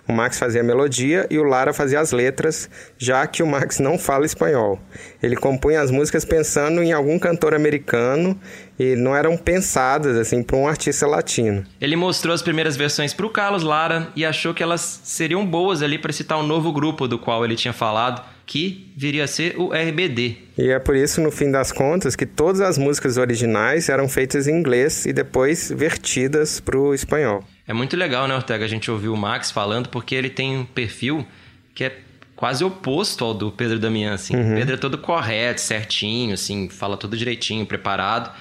O 0.07 0.11
Max 0.11 0.37
fazia 0.37 0.59
a 0.59 0.63
melodia 0.63 1.25
e 1.29 1.39
o 1.39 1.43
Lara 1.43 1.73
fazia 1.73 1.99
as 1.99 2.11
letras, 2.11 2.69
já 2.97 3.25
que 3.25 3.41
o 3.41 3.47
Max 3.47 3.79
não 3.79 3.97
fala 3.97 4.25
espanhol. 4.25 4.77
Ele 5.21 5.35
compunha 5.35 5.79
as 5.81 5.89
músicas 5.89 6.25
pensando 6.25 6.83
em 6.83 6.91
algum 6.91 7.17
cantor 7.17 7.53
americano 7.53 8.37
e 8.77 8.97
não 8.97 9.15
eram 9.15 9.37
pensadas 9.37 10.17
assim 10.17 10.43
para 10.43 10.57
um 10.57 10.67
artista 10.67 11.07
latino. 11.07 11.63
Ele 11.79 11.95
mostrou 11.95 12.33
as 12.33 12.41
primeiras 12.41 12.75
versões 12.75 13.13
pro 13.13 13.29
Carlos 13.29 13.63
Lara 13.63 14.09
e 14.13 14.25
achou 14.25 14.53
que 14.53 14.61
elas 14.61 15.01
seriam 15.05 15.45
boas 15.45 15.81
ali 15.81 15.97
para 15.97 16.11
citar 16.11 16.37
um 16.37 16.45
novo 16.45 16.73
grupo 16.73 17.07
do 17.07 17.17
qual 17.17 17.45
ele 17.45 17.55
tinha 17.55 17.73
falado, 17.73 18.21
que 18.45 18.91
viria 18.97 19.23
a 19.23 19.27
ser 19.27 19.55
o 19.57 19.71
RBD. 19.71 20.37
E 20.57 20.69
é 20.69 20.79
por 20.79 20.97
isso, 20.97 21.21
no 21.21 21.31
fim 21.31 21.49
das 21.49 21.71
contas, 21.71 22.13
que 22.13 22.25
todas 22.25 22.59
as 22.59 22.77
músicas 22.77 23.15
originais 23.15 23.87
eram 23.87 24.09
feitas 24.09 24.49
em 24.49 24.55
inglês 24.59 25.05
e 25.05 25.13
depois 25.13 25.71
vertidas 25.73 26.59
para 26.59 26.77
o 26.77 26.93
espanhol. 26.93 27.43
É 27.67 27.73
muito 27.73 27.95
legal, 27.95 28.27
né, 28.27 28.35
Ortega, 28.35 28.65
a 28.65 28.67
gente 28.67 28.91
ouvir 28.91 29.07
o 29.07 29.15
Max 29.15 29.49
falando, 29.51 29.89
porque 29.89 30.13
ele 30.15 30.29
tem 30.29 30.57
um 30.57 30.65
perfil 30.65 31.25
que 31.73 31.85
é 31.85 31.97
quase 32.35 32.63
oposto 32.63 33.23
ao 33.23 33.33
do 33.33 33.51
Pedro 33.51 33.79
Damian, 33.79 34.13
assim. 34.13 34.35
O 34.35 34.55
Pedro 34.55 34.75
é 34.75 34.77
todo 34.77 34.97
correto, 34.97 35.61
certinho, 35.61 36.33
assim, 36.33 36.67
fala 36.69 36.97
tudo 36.97 37.15
direitinho, 37.15 37.65
preparado. 37.65 38.31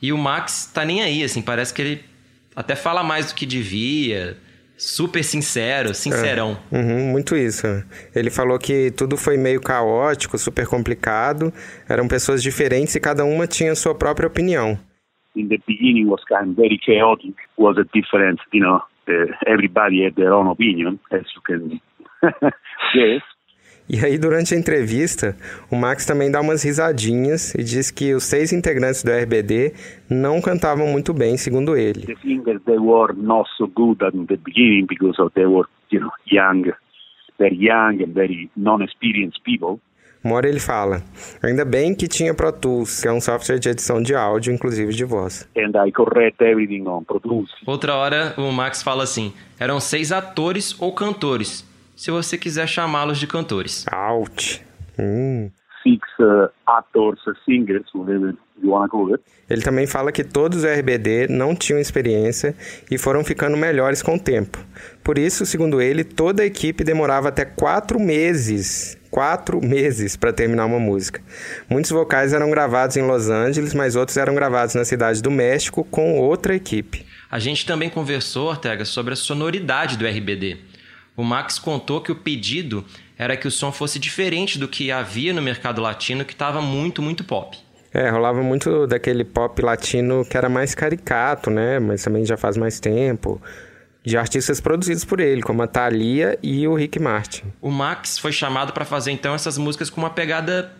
E 0.00 0.12
o 0.12 0.18
Max 0.18 0.70
tá 0.72 0.84
nem 0.84 1.02
aí, 1.02 1.24
assim, 1.24 1.42
parece 1.42 1.74
que 1.74 1.82
ele 1.82 2.04
até 2.54 2.76
fala 2.76 3.02
mais 3.02 3.26
do 3.26 3.34
que 3.34 3.44
devia, 3.44 4.36
super 4.76 5.24
sincero, 5.24 5.92
sincerão. 5.92 6.56
Uhum, 6.70 7.08
muito 7.10 7.36
isso. 7.36 7.66
Ele 8.14 8.30
falou 8.30 8.58
que 8.60 8.92
tudo 8.92 9.16
foi 9.16 9.36
meio 9.36 9.60
caótico, 9.60 10.38
super 10.38 10.66
complicado, 10.68 11.52
eram 11.88 12.06
pessoas 12.06 12.40
diferentes 12.42 12.94
e 12.94 13.00
cada 13.00 13.24
uma 13.24 13.46
tinha 13.46 13.74
sua 13.74 13.94
própria 13.94 14.28
opinião. 14.28 14.78
In 15.38 15.48
the 15.48 15.58
beginning 15.66 16.08
was 16.08 16.22
kind 16.28 16.50
of 16.50 16.56
very 16.56 16.78
chaotic. 16.84 17.34
Was 17.56 17.78
a 17.78 17.84
different, 17.84 18.40
you 18.52 18.60
know, 18.60 18.82
uh, 19.08 19.32
everybody 19.46 20.04
had 20.04 20.16
their 20.16 20.34
own 20.34 20.48
opinion, 20.48 20.98
as 21.10 21.26
you 21.34 21.42
can 21.46 21.80
guess. 22.94 23.22
E 23.90 24.04
aí, 24.04 24.18
durante 24.18 24.54
a 24.54 24.58
entrevista, 24.58 25.34
o 25.70 25.74
Max 25.74 26.04
também 26.04 26.30
dá 26.30 26.42
umas 26.42 26.62
risadinhas 26.62 27.54
e 27.54 27.64
diz 27.64 27.90
que 27.90 28.12
os 28.12 28.24
seis 28.24 28.52
integrantes 28.52 29.02
do 29.02 29.10
RBD 29.10 29.72
não 30.10 30.42
cantavam 30.42 30.86
muito 30.88 31.14
bem, 31.14 31.38
segundo 31.38 31.74
ele. 31.74 32.04
The 32.04 32.16
singers 32.16 32.60
they 32.66 32.76
were 32.76 33.14
not 33.16 33.48
so 33.56 33.66
good 33.66 34.04
at 34.04 34.12
the 34.12 34.36
beginning 34.36 34.84
because 34.86 35.18
of 35.18 35.32
they 35.32 35.46
were, 35.46 35.66
you 35.90 36.00
know, 36.00 36.12
young, 36.30 36.70
very 37.38 37.56
young 37.56 38.02
and 38.02 38.12
very 38.12 38.50
non-experienced 38.54 39.42
people. 39.42 39.80
Uma 40.22 40.36
hora 40.36 40.48
ele 40.48 40.60
fala: 40.60 41.02
Ainda 41.42 41.64
bem 41.64 41.94
que 41.94 42.08
tinha 42.08 42.34
Pro 42.34 42.52
Tools, 42.52 43.00
que 43.00 43.08
é 43.08 43.12
um 43.12 43.20
software 43.20 43.58
de 43.58 43.68
edição 43.68 44.02
de 44.02 44.14
áudio, 44.14 44.52
inclusive 44.52 44.92
de 44.92 45.04
voz. 45.04 45.48
And 45.56 45.72
I 45.86 45.92
correct 45.92 46.42
everything 46.42 46.86
on 46.86 47.04
Pro 47.04 47.20
Tools. 47.20 47.50
Outra 47.66 47.94
hora, 47.94 48.34
o 48.36 48.50
Max 48.52 48.82
fala 48.82 49.04
assim: 49.04 49.32
eram 49.58 49.80
seis 49.80 50.12
atores 50.12 50.80
ou 50.80 50.92
cantores, 50.92 51.64
se 51.96 52.10
você 52.10 52.36
quiser 52.36 52.66
chamá-los 52.66 53.18
de 53.18 53.26
cantores. 53.26 53.86
Out. 53.92 54.64
Hum. 54.98 55.50
Six 55.82 56.00
uh, 56.18 56.50
actors, 56.66 57.20
uh, 57.26 57.34
singers, 57.44 57.86
whatever 57.94 58.34
you 58.62 58.70
want 58.70 58.90
to 58.90 58.90
call 58.90 59.12
it. 59.12 59.22
Ele 59.48 59.62
também 59.62 59.86
fala 59.86 60.12
que 60.12 60.22
todos 60.22 60.58
os 60.58 60.64
RBD 60.64 61.28
não 61.28 61.54
tinham 61.54 61.80
experiência 61.80 62.54
e 62.90 62.98
foram 62.98 63.24
ficando 63.24 63.56
melhores 63.56 64.02
com 64.02 64.16
o 64.16 64.20
tempo. 64.20 64.58
Por 65.02 65.16
isso, 65.16 65.46
segundo 65.46 65.80
ele, 65.80 66.04
toda 66.04 66.42
a 66.42 66.46
equipe 66.46 66.84
demorava 66.84 67.28
até 67.28 67.44
quatro 67.44 67.98
meses. 67.98 68.96
Quatro 69.10 69.64
meses 69.64 70.16
para 70.16 70.34
terminar 70.34 70.66
uma 70.66 70.78
música. 70.78 71.22
Muitos 71.68 71.90
vocais 71.90 72.34
eram 72.34 72.50
gravados 72.50 72.96
em 72.96 73.02
Los 73.02 73.30
Angeles, 73.30 73.72
mas 73.72 73.96
outros 73.96 74.18
eram 74.18 74.34
gravados 74.34 74.74
na 74.74 74.84
cidade 74.84 75.22
do 75.22 75.30
México 75.30 75.82
com 75.82 76.18
outra 76.18 76.54
equipe. 76.54 77.06
A 77.30 77.38
gente 77.38 77.64
também 77.64 77.88
conversou, 77.88 78.48
Ortega, 78.48 78.84
sobre 78.84 79.14
a 79.14 79.16
sonoridade 79.16 79.96
do 79.96 80.06
RBD. 80.06 80.58
O 81.16 81.24
Max 81.24 81.58
contou 81.58 82.00
que 82.00 82.12
o 82.12 82.16
pedido 82.16 82.84
era 83.18 83.36
que 83.36 83.48
o 83.48 83.50
som 83.50 83.72
fosse 83.72 83.98
diferente 83.98 84.58
do 84.58 84.68
que 84.68 84.92
havia 84.92 85.32
no 85.32 85.42
mercado 85.42 85.80
latino, 85.80 86.24
que 86.24 86.32
estava 86.32 86.60
muito, 86.60 87.02
muito 87.02 87.24
pop. 87.24 87.58
É, 87.92 88.10
rolava 88.10 88.42
muito 88.42 88.86
daquele 88.86 89.24
pop 89.24 89.60
latino 89.62 90.24
que 90.24 90.36
era 90.36 90.48
mais 90.48 90.74
caricato, 90.74 91.50
né? 91.50 91.78
Mas 91.78 92.02
também 92.02 92.24
já 92.24 92.36
faz 92.36 92.56
mais 92.56 92.78
tempo. 92.80 93.40
De 94.04 94.16
artistas 94.16 94.60
produzidos 94.60 95.04
por 95.04 95.20
ele, 95.20 95.42
como 95.42 95.62
a 95.62 95.66
Thalia 95.66 96.38
e 96.42 96.66
o 96.66 96.74
Rick 96.74 96.98
Martin. 97.00 97.52
O 97.60 97.70
Max 97.70 98.18
foi 98.18 98.32
chamado 98.32 98.72
para 98.72 98.84
fazer 98.84 99.10
então 99.10 99.34
essas 99.34 99.58
músicas 99.58 99.90
com 99.90 100.00
uma 100.00 100.10
pegada 100.10 100.72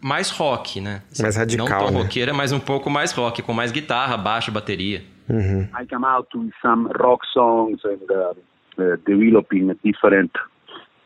mais 0.00 0.30
rock, 0.30 0.80
né? 0.80 1.02
Mais 1.20 1.36
radical, 1.36 1.68
Não 1.68 1.78
tão 1.78 1.90
né? 1.90 2.02
roqueira, 2.02 2.32
mas 2.32 2.50
um 2.52 2.60
pouco 2.60 2.90
mais 2.90 3.12
rock, 3.12 3.42
com 3.42 3.52
mais 3.52 3.70
guitarra, 3.72 4.16
baixo, 4.16 4.50
bateria. 4.50 5.02
I 5.30 5.86
come 5.88 6.04
out 6.04 6.28
with 6.36 6.50
some 6.60 6.88
rock 6.98 7.24
songs 7.32 7.80
and 7.84 8.04
uh, 8.10 8.34
uh, 8.78 8.96
developing 9.06 9.70
a 9.70 9.74
different 9.84 10.32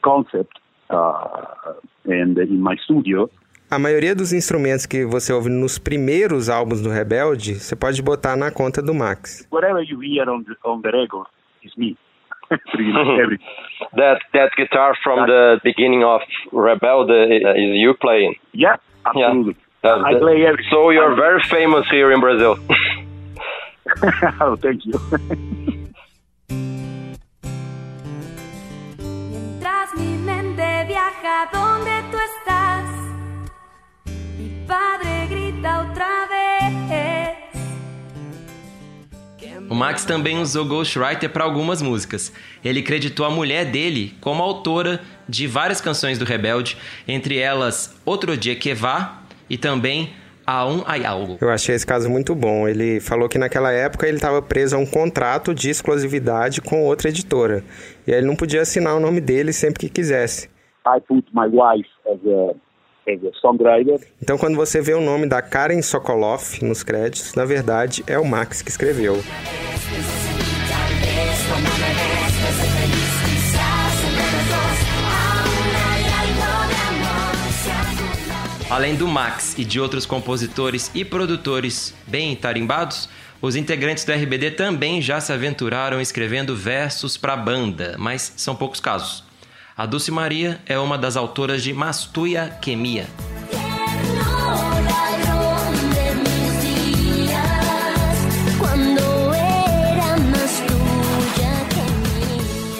concept. 0.02 0.58
Uh, 0.90 1.74
and 2.06 2.38
in 2.38 2.60
my 2.60 2.76
studio, 2.84 3.28
A 3.70 3.78
maioria 3.78 4.14
dos 4.14 4.32
instrumentos 4.32 4.86
que 4.86 5.04
você 5.04 5.32
ouve 5.32 5.48
nos 5.50 5.76
primeiros 5.78 6.48
álbuns 6.48 6.80
do 6.80 6.88
Rebelde, 6.88 7.54
você 7.54 7.74
pode 7.74 8.00
botar 8.00 8.36
na 8.36 8.50
conta 8.50 8.80
do 8.80 8.94
Max. 8.94 9.46
whatever 9.50 9.82
you 9.82 10.00
hear 10.02 10.28
on 10.28 10.42
the 10.44 10.54
on 10.64 10.80
the 10.82 10.90
record 10.90 11.26
is 11.64 11.72
me. 11.76 11.96
That 13.96 14.20
that 14.32 14.50
guitar 14.56 14.94
from 15.02 15.26
the 15.26 15.58
beginning 15.64 16.04
of 16.04 16.22
Rebelde 16.52 17.10
uh, 17.10 17.54
is 17.56 17.76
you 17.82 17.94
playing. 18.00 18.36
Yeah, 18.54 18.76
Yeah. 19.14 19.26
absolutely. 19.30 19.56
That- 19.82 20.00
I 20.04 20.18
play 20.18 20.44
everything. 20.46 20.70
So 20.70 20.90
you're 20.90 21.14
very 21.16 21.42
famous 21.42 21.86
here 21.90 22.12
in 22.12 22.20
Brazil. 22.20 22.56
oh, 24.40 24.56
thank 24.56 24.84
you. 24.86 24.94
Max 39.76 40.04
também 40.04 40.38
usou 40.38 40.64
ghostwriter 40.64 41.30
para 41.30 41.44
algumas 41.44 41.82
músicas. 41.82 42.32
Ele 42.64 42.82
creditou 42.82 43.26
a 43.26 43.30
mulher 43.30 43.66
dele 43.66 44.14
como 44.20 44.42
autora 44.42 45.00
de 45.28 45.46
várias 45.46 45.80
canções 45.80 46.18
do 46.18 46.24
Rebelde, 46.24 46.76
entre 47.06 47.38
elas 47.38 47.94
Outro 48.04 48.36
Dia 48.36 48.56
Que 48.56 48.74
Vá 48.74 49.22
e 49.48 49.58
também 49.58 50.14
A 50.46 50.66
Um 50.66 50.82
Ai 50.86 51.04
Algo. 51.04 51.38
Eu 51.40 51.50
achei 51.50 51.74
esse 51.74 51.86
caso 51.86 52.08
muito 52.08 52.34
bom. 52.34 52.66
Ele 52.66 53.00
falou 53.00 53.28
que 53.28 53.38
naquela 53.38 53.70
época 53.70 54.08
ele 54.08 54.16
estava 54.16 54.40
preso 54.40 54.76
a 54.76 54.78
um 54.78 54.86
contrato 54.86 55.54
de 55.54 55.68
exclusividade 55.68 56.60
com 56.60 56.82
outra 56.84 57.10
editora. 57.10 57.62
E 58.06 58.12
aí 58.12 58.18
ele 58.18 58.26
não 58.26 58.36
podia 58.36 58.62
assinar 58.62 58.96
o 58.96 59.00
nome 59.00 59.20
dele 59.20 59.52
sempre 59.52 59.80
que 59.80 59.88
quisesse. 59.88 60.48
I 60.86 61.00
put 61.00 61.26
my 61.34 61.46
wife 61.46 61.88
as 62.06 62.20
a, 62.24 62.54
a 63.08 63.40
songwriter. 63.40 64.00
Então 64.20 64.36
quando 64.36 64.56
você 64.56 64.80
vê 64.80 64.94
o 64.94 65.00
nome 65.00 65.26
da 65.26 65.40
Karen 65.40 65.80
Sokoloff 65.82 66.64
nos 66.64 66.82
créditos, 66.82 67.34
na 67.34 67.44
verdade 67.44 68.02
é 68.06 68.18
o 68.18 68.24
Max 68.24 68.62
que 68.62 68.70
escreveu. 68.70 69.22
Além 78.68 78.96
do 78.96 79.06
Max 79.06 79.56
e 79.56 79.64
de 79.64 79.80
outros 79.80 80.04
compositores 80.04 80.90
e 80.92 81.04
produtores 81.04 81.94
bem 82.06 82.34
tarimbados, 82.34 83.08
os 83.40 83.54
integrantes 83.54 84.04
do 84.04 84.12
RBD 84.12 84.52
também 84.52 85.00
já 85.00 85.20
se 85.20 85.32
aventuraram 85.32 86.00
escrevendo 86.00 86.56
versos 86.56 87.16
para 87.16 87.34
a 87.34 87.36
banda, 87.36 87.94
mas 87.96 88.32
são 88.36 88.56
poucos 88.56 88.80
casos. 88.80 89.25
A 89.78 89.84
Dulce 89.84 90.10
Maria 90.10 90.58
é 90.64 90.78
uma 90.78 90.96
das 90.96 91.18
autoras 91.18 91.62
de 91.62 91.70
Mastuia 91.74 92.48
Quemia. 92.62 93.06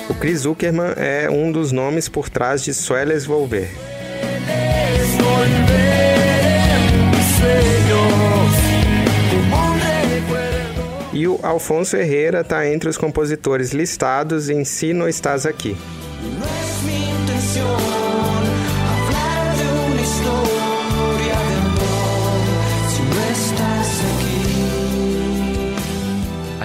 O 0.08 0.14
Chris 0.14 0.40
Zuckerman 0.40 0.94
é 0.96 1.28
um 1.30 1.52
dos 1.52 1.70
nomes 1.70 2.08
por 2.08 2.30
trás 2.30 2.64
de 2.64 2.72
Sueles 2.72 3.26
Volver. 3.26 3.68
E 11.12 11.28
o 11.28 11.38
Alfonso 11.42 11.94
Herrera 11.94 12.40
está 12.40 12.66
entre 12.66 12.88
os 12.88 12.96
compositores 12.96 13.72
listados 13.72 14.48
em 14.48 14.64
Si 14.64 14.94
No 14.94 15.06
Estás 15.06 15.44
Aqui. 15.44 15.76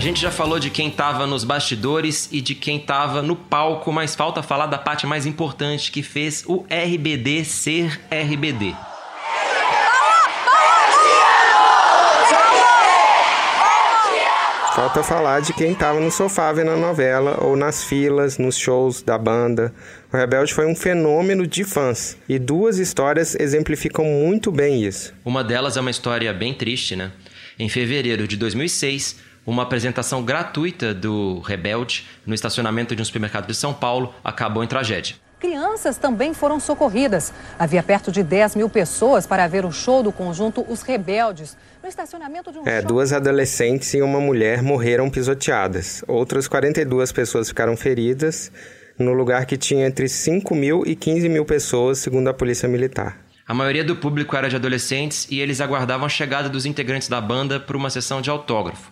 Gente 0.01 0.19
já 0.19 0.31
falou 0.31 0.57
de 0.57 0.71
quem 0.71 0.89
tava 0.89 1.27
nos 1.27 1.43
bastidores 1.43 2.27
e 2.31 2.41
de 2.41 2.55
quem 2.55 2.79
tava 2.79 3.21
no 3.21 3.35
palco, 3.35 3.91
mas 3.91 4.15
falta 4.15 4.41
falar 4.41 4.65
da 4.65 4.79
parte 4.79 5.05
mais 5.05 5.27
importante 5.27 5.91
que 5.91 6.01
fez 6.01 6.43
o 6.47 6.65
RBD 6.69 7.45
ser 7.45 8.01
RBD. 8.09 8.73
Falta 14.73 15.03
falar 15.03 15.41
de 15.41 15.53
quem 15.53 15.73
estava 15.73 15.99
no 15.99 16.09
sofá 16.09 16.51
vendo 16.51 16.71
a 16.71 16.75
novela 16.75 17.37
ou 17.43 17.55
nas 17.55 17.83
filas, 17.83 18.39
nos 18.39 18.57
shows 18.57 19.03
da 19.03 19.19
banda. 19.19 19.71
O 20.11 20.17
Rebelde 20.17 20.51
foi 20.51 20.65
um 20.65 20.75
fenômeno 20.75 21.45
de 21.45 21.63
fãs 21.63 22.17
e 22.27 22.39
duas 22.39 22.79
histórias 22.79 23.35
exemplificam 23.35 24.05
muito 24.05 24.51
bem 24.51 24.83
isso. 24.83 25.13
Uma 25.23 25.43
delas 25.43 25.77
é 25.77 25.81
uma 25.81 25.91
história 25.91 26.33
bem 26.33 26.55
triste, 26.55 26.95
né? 26.95 27.11
Em 27.59 27.69
fevereiro 27.69 28.27
de 28.27 28.35
2006, 28.35 29.17
uma 29.45 29.63
apresentação 29.63 30.23
gratuita 30.23 30.93
do 30.93 31.39
Rebelde 31.39 32.07
no 32.25 32.33
estacionamento 32.33 32.95
de 32.95 33.01
um 33.01 33.05
supermercado 33.05 33.47
de 33.47 33.55
São 33.55 33.73
Paulo 33.73 34.13
acabou 34.23 34.63
em 34.63 34.67
tragédia. 34.67 35.15
Crianças 35.39 35.97
também 35.97 36.35
foram 36.35 36.59
socorridas. 36.59 37.33
Havia 37.57 37.81
perto 37.81 38.11
de 38.11 38.21
10 38.21 38.55
mil 38.55 38.69
pessoas 38.69 39.25
para 39.25 39.47
ver 39.47 39.65
o 39.65 39.71
show 39.71 40.03
do 40.03 40.11
conjunto 40.11 40.63
Os 40.69 40.83
Rebeldes, 40.83 41.57
no 41.81 41.89
estacionamento 41.89 42.51
de 42.51 42.59
um 42.59 42.67
É, 42.67 42.79
duas 42.79 43.11
adolescentes 43.11 43.91
e 43.95 44.01
uma 44.03 44.19
mulher 44.19 44.61
morreram 44.61 45.09
pisoteadas. 45.09 46.03
Outras 46.07 46.47
42 46.47 47.11
pessoas 47.11 47.47
ficaram 47.47 47.75
feridas 47.75 48.51
no 48.99 49.13
lugar 49.13 49.47
que 49.47 49.57
tinha 49.57 49.87
entre 49.87 50.07
5 50.07 50.53
mil 50.53 50.83
e 50.85 50.95
15 50.95 51.27
mil 51.27 51.43
pessoas, 51.43 51.97
segundo 51.97 52.27
a 52.27 52.33
polícia 52.35 52.69
militar. 52.69 53.17
A 53.47 53.53
maioria 53.53 53.83
do 53.83 53.95
público 53.95 54.35
era 54.35 54.47
de 54.47 54.55
adolescentes 54.55 55.27
e 55.29 55.39
eles 55.39 55.59
aguardavam 55.59 56.05
a 56.05 56.09
chegada 56.09 56.47
dos 56.47 56.67
integrantes 56.67 57.07
da 57.07 57.19
banda 57.19 57.59
para 57.59 57.75
uma 57.75 57.89
sessão 57.89 58.21
de 58.21 58.29
autógrafo. 58.29 58.91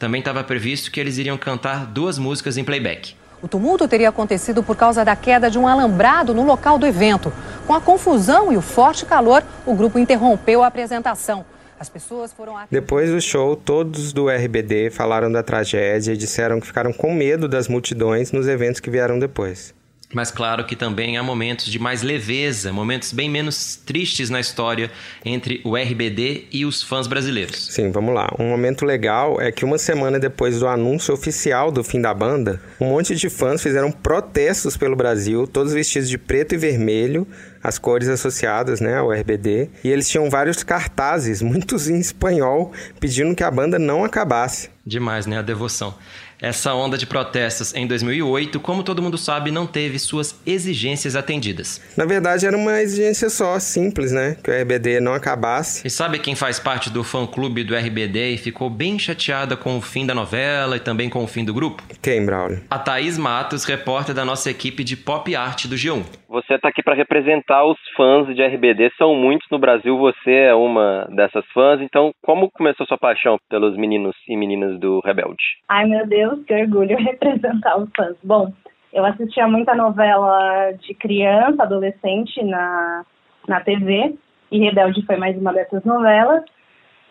Também 0.00 0.20
estava 0.20 0.42
previsto 0.42 0.90
que 0.90 0.98
eles 0.98 1.18
iriam 1.18 1.36
cantar 1.36 1.84
duas 1.84 2.16
músicas 2.16 2.56
em 2.56 2.64
playback. 2.64 3.14
O 3.42 3.46
tumulto 3.46 3.86
teria 3.86 4.08
acontecido 4.08 4.62
por 4.62 4.74
causa 4.74 5.04
da 5.04 5.14
queda 5.14 5.50
de 5.50 5.58
um 5.58 5.68
alambrado 5.68 6.32
no 6.32 6.42
local 6.42 6.78
do 6.78 6.86
evento. 6.86 7.30
Com 7.66 7.74
a 7.74 7.82
confusão 7.82 8.50
e 8.50 8.56
o 8.56 8.62
forte 8.62 9.04
calor, 9.04 9.44
o 9.66 9.74
grupo 9.74 9.98
interrompeu 9.98 10.62
a 10.62 10.68
apresentação. 10.68 11.44
As 11.78 11.90
pessoas 11.90 12.32
foram. 12.32 12.54
Depois 12.70 13.10
do 13.10 13.20
show, 13.20 13.54
todos 13.54 14.14
do 14.14 14.30
RBD 14.30 14.88
falaram 14.88 15.30
da 15.30 15.42
tragédia 15.42 16.14
e 16.14 16.16
disseram 16.16 16.60
que 16.60 16.66
ficaram 16.66 16.94
com 16.94 17.12
medo 17.12 17.46
das 17.46 17.68
multidões 17.68 18.32
nos 18.32 18.48
eventos 18.48 18.80
que 18.80 18.88
vieram 18.88 19.18
depois. 19.18 19.74
Mas 20.12 20.30
claro 20.30 20.64
que 20.64 20.74
também 20.74 21.16
há 21.16 21.22
momentos 21.22 21.66
de 21.66 21.78
mais 21.78 22.02
leveza, 22.02 22.72
momentos 22.72 23.12
bem 23.12 23.30
menos 23.30 23.76
tristes 23.76 24.28
na 24.28 24.40
história 24.40 24.90
entre 25.24 25.60
o 25.64 25.76
RBD 25.76 26.46
e 26.50 26.66
os 26.66 26.82
fãs 26.82 27.06
brasileiros. 27.06 27.68
Sim, 27.70 27.92
vamos 27.92 28.12
lá. 28.12 28.28
Um 28.36 28.48
momento 28.48 28.84
legal 28.84 29.40
é 29.40 29.52
que 29.52 29.64
uma 29.64 29.78
semana 29.78 30.18
depois 30.18 30.58
do 30.58 30.66
anúncio 30.66 31.14
oficial 31.14 31.70
do 31.70 31.84
fim 31.84 32.00
da 32.00 32.12
banda, 32.12 32.60
um 32.80 32.86
monte 32.86 33.14
de 33.14 33.30
fãs 33.30 33.62
fizeram 33.62 33.92
protestos 33.92 34.76
pelo 34.76 34.96
Brasil, 34.96 35.46
todos 35.46 35.72
vestidos 35.72 36.08
de 36.08 36.18
preto 36.18 36.56
e 36.56 36.58
vermelho, 36.58 37.24
as 37.62 37.78
cores 37.78 38.08
associadas 38.08 38.80
né, 38.80 38.96
ao 38.96 39.12
RBD, 39.12 39.70
e 39.84 39.90
eles 39.90 40.08
tinham 40.08 40.28
vários 40.28 40.64
cartazes, 40.64 41.40
muitos 41.42 41.88
em 41.88 42.00
espanhol, 42.00 42.72
pedindo 42.98 43.34
que 43.34 43.44
a 43.44 43.50
banda 43.50 43.78
não 43.78 44.04
acabasse. 44.04 44.70
Demais, 44.84 45.26
né? 45.26 45.38
A 45.38 45.42
devoção. 45.42 45.94
Essa 46.40 46.72
onda 46.72 46.96
de 46.96 47.06
protestos 47.06 47.74
em 47.74 47.86
2008, 47.86 48.58
como 48.60 48.82
todo 48.82 49.02
mundo 49.02 49.18
sabe, 49.18 49.50
não 49.50 49.66
teve 49.66 49.98
suas 49.98 50.34
exigências 50.46 51.14
atendidas. 51.14 51.80
Na 51.96 52.06
verdade, 52.06 52.46
era 52.46 52.56
uma 52.56 52.80
exigência 52.80 53.28
só, 53.28 53.58
simples, 53.58 54.10
né? 54.10 54.36
Que 54.42 54.50
o 54.50 54.54
RBD 54.62 55.00
não 55.00 55.12
acabasse. 55.12 55.86
E 55.86 55.90
sabe 55.90 56.18
quem 56.18 56.34
faz 56.34 56.58
parte 56.58 56.88
do 56.88 57.04
fã-clube 57.04 57.62
do 57.62 57.76
RBD 57.76 58.30
e 58.30 58.38
ficou 58.38 58.70
bem 58.70 58.98
chateada 58.98 59.54
com 59.54 59.76
o 59.76 59.82
fim 59.82 60.06
da 60.06 60.14
novela 60.14 60.76
e 60.76 60.80
também 60.80 61.10
com 61.10 61.22
o 61.22 61.26
fim 61.26 61.44
do 61.44 61.52
grupo? 61.52 61.82
Quem, 62.00 62.24
Braulio? 62.24 62.62
A 62.70 62.78
Thaís 62.78 63.18
Matos, 63.18 63.64
repórter 63.64 64.14
da 64.14 64.24
nossa 64.24 64.50
equipe 64.50 64.82
de 64.82 64.96
pop 64.96 65.34
art 65.36 65.66
do 65.66 65.76
G1. 65.76 66.04
Você 66.30 66.54
está 66.54 66.68
aqui 66.68 66.80
para 66.80 66.94
representar 66.94 67.64
os 67.64 67.76
fãs 67.96 68.32
de 68.36 68.40
RBD, 68.40 68.92
são 68.96 69.16
muitos 69.16 69.48
no 69.50 69.58
Brasil, 69.58 69.98
você 69.98 70.30
é 70.30 70.54
uma 70.54 71.08
dessas 71.10 71.44
fãs. 71.46 71.80
Então, 71.80 72.12
como 72.22 72.48
começou 72.52 72.86
sua 72.86 72.96
paixão 72.96 73.36
pelos 73.48 73.76
meninos 73.76 74.14
e 74.28 74.36
meninas 74.36 74.78
do 74.78 75.00
Rebelde? 75.00 75.42
Ai, 75.68 75.86
meu 75.86 76.06
Deus, 76.06 76.38
que 76.44 76.54
orgulho 76.54 76.96
representar 77.02 77.78
os 77.78 77.90
fãs. 77.96 78.16
Bom, 78.22 78.52
eu 78.92 79.04
assistia 79.04 79.48
muita 79.48 79.74
novela 79.74 80.70
de 80.80 80.94
criança, 80.94 81.64
adolescente 81.64 82.40
na, 82.44 83.04
na 83.48 83.60
TV, 83.62 84.14
e 84.52 84.58
Rebelde 84.60 85.04
foi 85.06 85.16
mais 85.16 85.36
uma 85.36 85.52
dessas 85.52 85.84
novelas. 85.84 86.44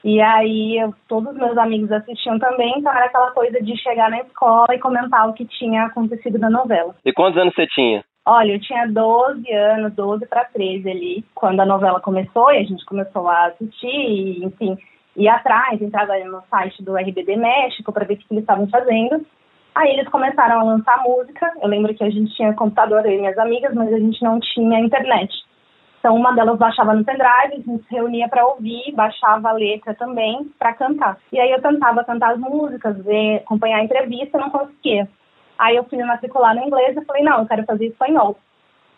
E 0.02 0.22
aí, 0.22 0.78
eu, 0.78 0.94
todos 1.10 1.34
os 1.34 1.38
meus 1.38 1.58
amigos 1.58 1.92
assistiam 1.92 2.40
também, 2.40 2.74
então 2.78 2.90
era 2.90 3.08
aquela 3.08 3.32
coisa 3.32 3.62
de 3.62 3.76
chegar 3.76 4.10
na 4.10 4.22
escola 4.22 4.74
e 4.74 4.80
comentar 4.80 5.28
o 5.28 5.34
que 5.34 5.44
tinha 5.46 5.88
acontecido 5.88 6.40
na 6.40 6.50
novela. 6.50 6.96
E 7.04 7.12
quantos 7.12 7.38
anos 7.38 7.54
você 7.54 7.68
tinha? 7.68 8.02
Olha, 8.26 8.54
eu 8.54 8.62
tinha 8.62 8.88
12 8.88 9.52
anos, 9.52 9.94
12 9.94 10.26
para 10.28 10.46
13 10.46 10.90
ali, 10.90 11.26
quando 11.34 11.62
a 11.62 11.66
novela 11.66 12.00
começou 12.00 12.52
e 12.52 12.58
a 12.58 12.64
gente 12.64 12.86
começou 12.86 13.28
a 13.28 13.48
assistir, 13.48 13.88
e, 13.88 14.46
enfim, 14.46 14.78
ir 15.16 15.28
atrás, 15.28 15.82
entrava 15.82 16.18
no 16.26 16.42
site 16.50 16.84
do 16.84 16.96
RBD 16.96 17.36
México 17.36 17.92
para 17.92 18.06
ver 18.06 18.16
o 18.16 18.18
que 18.18 18.26
eles 18.30 18.44
estavam 18.44 18.68
fazendo. 18.68 19.26
Aí 19.74 19.92
eles 19.92 20.08
começaram 20.10 20.60
a 20.60 20.64
lançar 20.64 21.02
música. 21.04 21.52
Eu 21.62 21.68
lembro 21.70 21.94
que 21.94 22.04
a 22.04 22.10
gente 22.10 22.36
tinha 22.36 22.54
computador, 22.54 23.06
eu 23.06 23.14
e 23.14 23.20
minhas 23.20 23.38
amigas, 23.38 23.74
mas 23.74 23.92
a 23.94 24.00
gente 24.00 24.22
não 24.24 24.40
tinha 24.40 24.80
internet. 24.80 25.34
Então 26.00 26.16
uma 26.16 26.34
delas 26.34 26.58
baixava 26.58 26.94
no 26.94 27.04
pendrive, 27.04 27.54
a 27.54 27.56
gente 27.56 27.84
se 27.84 27.94
reunia 27.94 28.28
para 28.30 28.46
ouvir, 28.46 28.94
baixava 28.94 29.50
a 29.50 29.54
letra 29.54 29.94
também 29.94 30.50
para 30.58 30.74
cantar. 30.74 31.18
E 31.32 31.40
aí 31.40 31.52
eu 31.52 31.62
tentava 31.62 32.04
cantar 32.06 32.34
as 32.34 32.40
músicas, 32.40 32.98
ver, 33.04 33.38
acompanhar 33.38 33.80
a 33.80 33.84
entrevista, 33.84 34.38
não 34.38 34.50
conseguia. 34.50 35.10
Aí 35.60 35.76
eu 35.76 35.84
fui 35.84 35.98
me 35.98 36.06
matricular 36.06 36.56
no 36.56 36.64
inglês 36.64 36.96
e 36.96 37.04
falei, 37.04 37.22
não, 37.22 37.40
eu 37.40 37.46
quero 37.46 37.66
fazer 37.66 37.88
espanhol. 37.88 38.38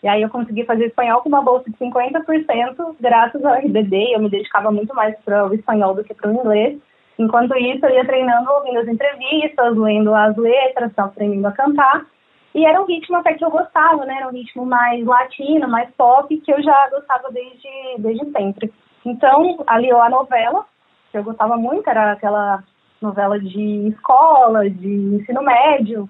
E 0.00 0.06
aí 0.08 0.22
eu 0.22 0.30
consegui 0.30 0.64
fazer 0.64 0.86
espanhol 0.86 1.20
com 1.20 1.28
uma 1.28 1.42
bolsa 1.42 1.68
de 1.68 1.76
50% 1.76 2.96
graças 3.00 3.44
ao 3.44 3.54
RBD. 3.54 4.14
Eu 4.14 4.20
me 4.20 4.30
dedicava 4.30 4.70
muito 4.70 4.94
mais 4.94 5.16
para 5.24 5.48
o 5.48 5.54
espanhol 5.54 5.94
do 5.94 6.04
que 6.04 6.14
para 6.14 6.30
o 6.30 6.34
inglês. 6.34 6.78
Enquanto 7.18 7.56
isso, 7.56 7.84
eu 7.84 7.90
ia 7.90 8.04
treinando, 8.04 8.50
ouvindo 8.50 8.78
as 8.78 8.88
entrevistas, 8.88 9.76
lendo 9.76 10.14
as 10.14 10.36
letras, 10.36 10.92
aprendendo 10.96 11.46
a 11.46 11.52
cantar. 11.52 12.06
E 12.54 12.64
era 12.64 12.80
um 12.80 12.86
ritmo 12.86 13.16
até 13.16 13.34
que 13.34 13.44
eu 13.44 13.50
gostava, 13.50 14.04
né? 14.04 14.16
Era 14.18 14.28
um 14.28 14.32
ritmo 14.32 14.64
mais 14.64 15.04
latino, 15.04 15.68
mais 15.68 15.90
pop, 15.96 16.36
que 16.36 16.52
eu 16.52 16.62
já 16.62 16.88
gostava 16.90 17.30
desde, 17.30 17.68
desde 17.98 18.30
sempre. 18.30 18.72
Então, 19.04 19.62
aliou 19.66 20.00
a 20.00 20.08
novela, 20.08 20.64
que 21.10 21.18
eu 21.18 21.24
gostava 21.24 21.56
muito, 21.56 21.88
era 21.88 22.12
aquela 22.12 22.62
novela 23.00 23.38
de 23.38 23.88
escola, 23.88 24.68
de 24.70 25.16
ensino 25.16 25.42
médio, 25.42 26.08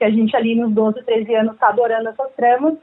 que 0.00 0.04
a 0.04 0.10
gente 0.10 0.34
ali 0.34 0.54
nos 0.54 0.72
12, 0.72 1.04
13 1.04 1.34
anos 1.34 1.58
tá 1.58 1.68
adorando 1.68 2.08
essas 2.08 2.34
tramas, 2.34 2.74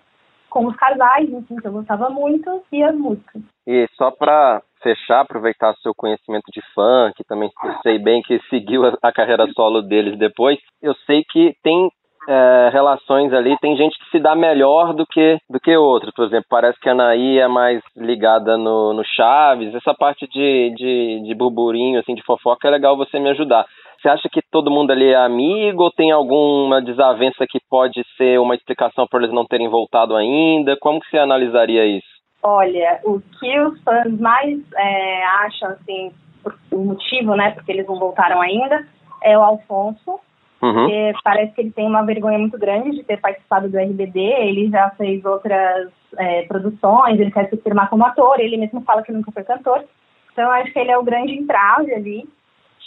com 0.51 0.67
os 0.67 0.75
casais, 0.75 1.27
enfim, 1.27 1.55
que 1.55 1.67
eu 1.67 1.71
gostava 1.71 2.11
muito, 2.11 2.61
e 2.71 2.83
as 2.83 2.95
músicas. 2.95 3.41
E 3.65 3.87
só 3.95 4.11
para 4.11 4.61
fechar, 4.83 5.21
aproveitar 5.21 5.73
seu 5.81 5.95
conhecimento 5.95 6.45
de 6.53 6.61
fã, 6.75 7.11
que 7.15 7.23
também 7.23 7.49
sei 7.81 7.97
bem 7.97 8.21
que 8.21 8.39
seguiu 8.51 8.85
a, 8.85 8.93
a 9.01 9.11
carreira 9.11 9.47
solo 9.55 9.81
deles 9.81 10.17
depois, 10.19 10.59
eu 10.79 10.93
sei 11.07 11.23
que 11.23 11.55
tem 11.63 11.89
é, 12.29 12.69
relações 12.71 13.33
ali, 13.33 13.57
tem 13.57 13.75
gente 13.75 13.97
que 13.97 14.11
se 14.11 14.19
dá 14.19 14.35
melhor 14.35 14.93
do 14.93 15.05
que 15.07 15.39
do 15.49 15.59
que 15.59 15.75
outros. 15.75 16.13
Por 16.13 16.25
exemplo, 16.25 16.45
parece 16.47 16.79
que 16.79 16.87
a 16.87 16.91
Anaí 16.91 17.39
é 17.39 17.47
mais 17.47 17.81
ligada 17.95 18.57
no, 18.57 18.93
no 18.93 19.03
Chaves. 19.03 19.73
Essa 19.73 19.93
parte 19.93 20.27
de, 20.27 20.73
de, 20.75 21.23
de 21.23 21.33
burburinho, 21.33 21.99
assim, 21.99 22.13
de 22.13 22.23
fofoca, 22.23 22.67
é 22.67 22.71
legal 22.71 22.95
você 22.95 23.17
me 23.19 23.29
ajudar. 23.29 23.65
Você 24.01 24.09
acha 24.09 24.29
que 24.31 24.41
todo 24.51 24.71
mundo 24.71 24.91
ali 24.91 25.07
é 25.07 25.15
amigo 25.15 25.83
ou 25.83 25.91
tem 25.91 26.11
alguma 26.11 26.81
desavença 26.81 27.45
que 27.49 27.59
pode 27.69 28.03
ser 28.15 28.39
uma 28.39 28.55
explicação 28.55 29.07
por 29.09 29.21
eles 29.21 29.33
não 29.33 29.45
terem 29.45 29.67
voltado 29.67 30.15
ainda? 30.15 30.77
Como 30.79 30.99
que 30.99 31.09
você 31.09 31.17
analisaria 31.17 31.85
isso? 31.85 32.07
Olha, 32.43 32.99
o 33.03 33.19
que 33.19 33.59
os 33.59 33.81
fãs 33.83 34.19
mais 34.19 34.59
é, 34.75 35.25
acham, 35.25 35.69
assim, 35.69 36.11
por- 36.43 36.55
o 36.71 36.77
motivo, 36.85 37.35
né, 37.35 37.51
porque 37.51 37.71
eles 37.71 37.87
não 37.87 37.97
voltaram 37.97 38.39
ainda, 38.41 38.87
é 39.23 39.37
o 39.37 39.41
Alfonso, 39.41 40.19
Uhum. 40.61 40.73
porque 40.73 41.13
parece 41.23 41.53
que 41.53 41.61
ele 41.61 41.71
tem 41.71 41.87
uma 41.87 42.03
vergonha 42.05 42.37
muito 42.37 42.57
grande 42.57 42.91
de 42.91 43.03
ter 43.03 43.19
participado 43.19 43.69
do 43.69 43.77
RBD, 43.77 44.19
ele 44.19 44.69
já 44.69 44.89
fez 44.91 45.23
outras 45.25 45.91
é, 46.17 46.43
produções, 46.43 47.19
ele 47.19 47.31
quer 47.31 47.49
se 47.49 47.57
firmar 47.57 47.89
como 47.89 48.05
ator, 48.05 48.39
ele 48.39 48.57
mesmo 48.57 48.81
fala 48.81 49.03
que 49.03 49.11
nunca 49.11 49.31
foi 49.31 49.43
cantor, 49.43 49.83
então 50.31 50.45
eu 50.45 50.51
acho 50.51 50.71
que 50.71 50.79
ele 50.79 50.91
é 50.91 50.97
o 50.97 51.03
grande 51.03 51.33
entrave 51.33 51.93
ali. 51.93 52.27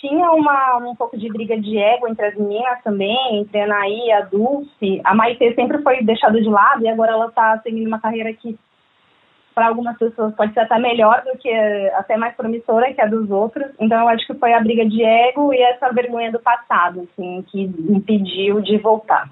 Tinha 0.01 0.31
uma, 0.33 0.79
um 0.79 0.95
pouco 0.97 1.19
de 1.19 1.29
briga 1.29 1.61
de 1.61 1.77
ego 1.77 2.09
entre 2.09 2.25
as 2.25 2.35
meninas 2.35 2.83
também, 2.83 3.39
entre 3.39 3.61
a 3.61 3.65
Anaí 3.65 4.11
a 4.13 4.23
Dulce. 4.23 5.01
A 5.05 5.15
Maitê 5.15 5.55
sempre 5.55 5.83
foi 5.83 6.03
deixada 6.03 6.41
de 6.41 6.49
lado 6.49 6.83
e 6.83 6.89
agora 6.89 7.13
ela 7.13 7.27
está 7.27 7.59
seguindo 7.63 7.87
uma 7.87 8.01
carreira 8.01 8.33
que 8.33 8.59
para 9.55 9.67
algumas 9.67 9.99
pessoas 9.99 10.35
pode 10.35 10.55
ser 10.55 10.61
até 10.61 10.79
melhor 10.79 11.23
do 11.25 11.37
que 11.37 11.51
até 11.95 12.17
mais 12.17 12.35
promissora 12.35 12.95
que 12.95 13.01
a 13.03 13.07
dos 13.07 13.31
outros. 13.31 13.71
Então 13.79 14.01
eu 14.01 14.09
acho 14.09 14.27
que 14.27 14.35
foi 14.35 14.55
a 14.55 14.61
briga 14.61 14.87
de 14.87 15.05
ego 15.05 15.53
e 15.53 15.61
essa 15.61 15.93
vergonha 15.93 16.33
do 16.33 16.41
passado, 16.41 17.01
assim, 17.01 17.45
que 17.51 17.63
impediu 17.63 18.63
de 18.63 18.79
voltar. 18.79 19.31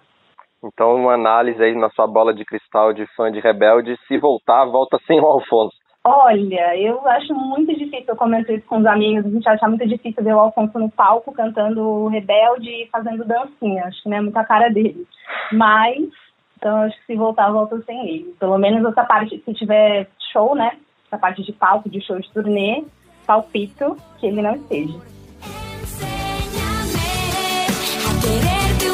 Então, 0.63 0.97
uma 0.97 1.15
análise 1.15 1.63
aí 1.63 1.75
na 1.75 1.89
sua 1.91 2.07
bola 2.07 2.35
de 2.35 2.45
cristal 2.45 2.93
de 2.93 3.07
fã 3.15 3.31
de 3.31 3.39
Rebelde, 3.39 3.97
se 4.09 4.19
voltar, 4.19 4.65
volta 4.67 4.99
sem 5.07 5.21
o 5.21 5.25
Alfonso. 5.25 5.77
Olha, 6.11 6.75
eu 6.81 7.07
acho 7.07 7.35
muito 7.35 7.77
difícil, 7.77 8.07
eu 8.09 8.17
comento 8.17 8.51
isso 8.51 8.65
com 8.67 8.79
os 8.79 8.87
amigos, 8.87 9.27
a 9.27 9.29
gente 9.29 9.47
acha 9.47 9.69
muito 9.69 9.87
difícil 9.87 10.25
ver 10.25 10.35
o 10.35 10.39
Alfonso 10.39 10.79
no 10.79 10.91
palco 10.91 11.31
cantando 11.33 12.07
Rebelde 12.07 12.67
e 12.67 12.89
fazendo 12.91 13.27
dancinha, 13.27 13.85
acho 13.85 14.03
que 14.03 14.09
não 14.09 14.17
é 14.17 14.23
muita 14.23 14.43
cara 14.43 14.71
dele. 14.71 15.07
Mas, 15.53 16.09
então 16.57 16.79
acho 16.79 16.99
que 17.01 17.07
se 17.09 17.15
voltar, 17.15 17.53
volta 17.53 17.79
sem 17.83 18.09
ele. 18.09 18.35
Pelo 18.41 18.57
menos 18.57 18.91
essa 18.91 19.05
parte, 19.05 19.39
se 19.45 19.53
tiver 19.53 20.09
show, 20.33 20.55
né, 20.55 20.79
essa 21.07 21.19
parte 21.19 21.43
de 21.43 21.53
palco, 21.53 21.91
de 21.91 22.01
show 22.01 22.19
de 22.19 22.33
turnê, 22.33 22.85
palpito 23.27 23.95
que 24.19 24.29
ele 24.29 24.41
não 24.41 24.55
esteja. 24.55 24.91
a 24.91 24.95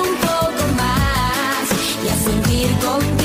un 0.02 0.16
poco 0.16 0.64
más 0.76 1.70
y 2.04 2.08
a 2.08 2.14
sentir 2.14 2.68
contigo 2.84 3.23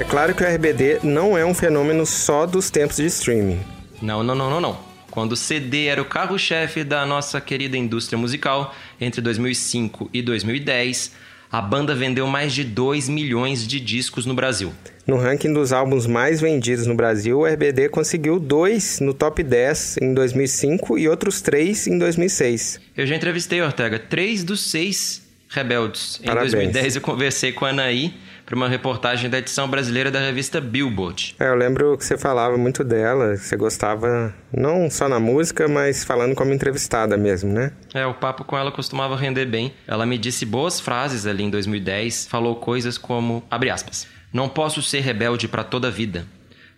É 0.00 0.02
claro 0.02 0.34
que 0.34 0.42
o 0.42 0.46
RBD 0.46 1.00
não 1.02 1.36
é 1.36 1.44
um 1.44 1.52
fenômeno 1.52 2.06
só 2.06 2.46
dos 2.46 2.70
tempos 2.70 2.96
de 2.96 3.04
streaming. 3.04 3.60
Não, 4.00 4.22
não, 4.22 4.34
não, 4.34 4.48
não, 4.48 4.58
não. 4.58 4.78
Quando 5.10 5.32
o 5.32 5.36
CD 5.36 5.88
era 5.88 6.00
o 6.00 6.06
carro-chefe 6.06 6.82
da 6.82 7.04
nossa 7.04 7.38
querida 7.38 7.76
indústria 7.76 8.16
musical, 8.16 8.74
entre 8.98 9.20
2005 9.20 10.08
e 10.10 10.22
2010, 10.22 11.12
a 11.52 11.60
banda 11.60 11.94
vendeu 11.94 12.26
mais 12.26 12.54
de 12.54 12.64
2 12.64 13.10
milhões 13.10 13.68
de 13.68 13.78
discos 13.78 14.24
no 14.24 14.32
Brasil. 14.32 14.72
No 15.06 15.18
ranking 15.18 15.52
dos 15.52 15.70
álbuns 15.70 16.06
mais 16.06 16.40
vendidos 16.40 16.86
no 16.86 16.94
Brasil, 16.94 17.40
o 17.40 17.46
RBD 17.46 17.90
conseguiu 17.90 18.40
dois 18.40 19.00
no 19.00 19.12
top 19.12 19.42
10 19.42 19.98
em 20.00 20.14
2005 20.14 20.96
e 20.96 21.10
outros 21.10 21.42
três 21.42 21.86
em 21.86 21.98
2006. 21.98 22.80
Eu 22.96 23.06
já 23.06 23.14
entrevistei, 23.14 23.60
Ortega, 23.60 23.98
três 23.98 24.42
dos 24.44 24.62
seis 24.70 25.20
rebeldes. 25.50 26.18
Em 26.22 26.26
Parabéns. 26.26 26.52
2010 26.52 26.96
eu 26.96 27.02
conversei 27.02 27.52
com 27.52 27.66
a 27.66 27.68
Anaí 27.68 28.14
para 28.50 28.56
uma 28.56 28.68
reportagem 28.68 29.30
da 29.30 29.38
edição 29.38 29.68
brasileira 29.68 30.10
da 30.10 30.18
revista 30.18 30.60
Billboard. 30.60 31.36
É, 31.38 31.46
eu 31.46 31.54
lembro 31.54 31.96
que 31.96 32.04
você 32.04 32.18
falava 32.18 32.58
muito 32.58 32.82
dela, 32.82 33.36
você 33.36 33.56
gostava 33.56 34.34
não 34.52 34.90
só 34.90 35.08
na 35.08 35.20
música, 35.20 35.68
mas 35.68 36.02
falando 36.02 36.34
como 36.34 36.52
entrevistada 36.52 37.16
mesmo, 37.16 37.52
né? 37.52 37.70
É, 37.94 38.04
o 38.04 38.12
papo 38.12 38.42
com 38.42 38.58
ela 38.58 38.72
costumava 38.72 39.14
render 39.14 39.46
bem. 39.46 39.72
Ela 39.86 40.04
me 40.04 40.18
disse 40.18 40.44
boas 40.44 40.80
frases 40.80 41.26
ali 41.26 41.44
em 41.44 41.50
2010, 41.50 42.26
falou 42.26 42.56
coisas 42.56 42.98
como, 42.98 43.44
abre 43.48 43.70
aspas, 43.70 44.08
não 44.32 44.48
posso 44.48 44.82
ser 44.82 44.98
rebelde 44.98 45.46
para 45.46 45.62
toda 45.62 45.86
a 45.86 45.92
vida. 45.92 46.26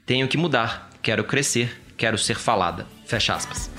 Tenho 0.05 0.29
que 0.29 0.37
mudar, 0.37 0.91
quero 1.01 1.25
crescer, 1.25 1.81
quero 1.97 2.19
ser 2.19 2.37
falada. 2.37 2.87
Fecha 3.07 3.35
aspas. 3.35 3.71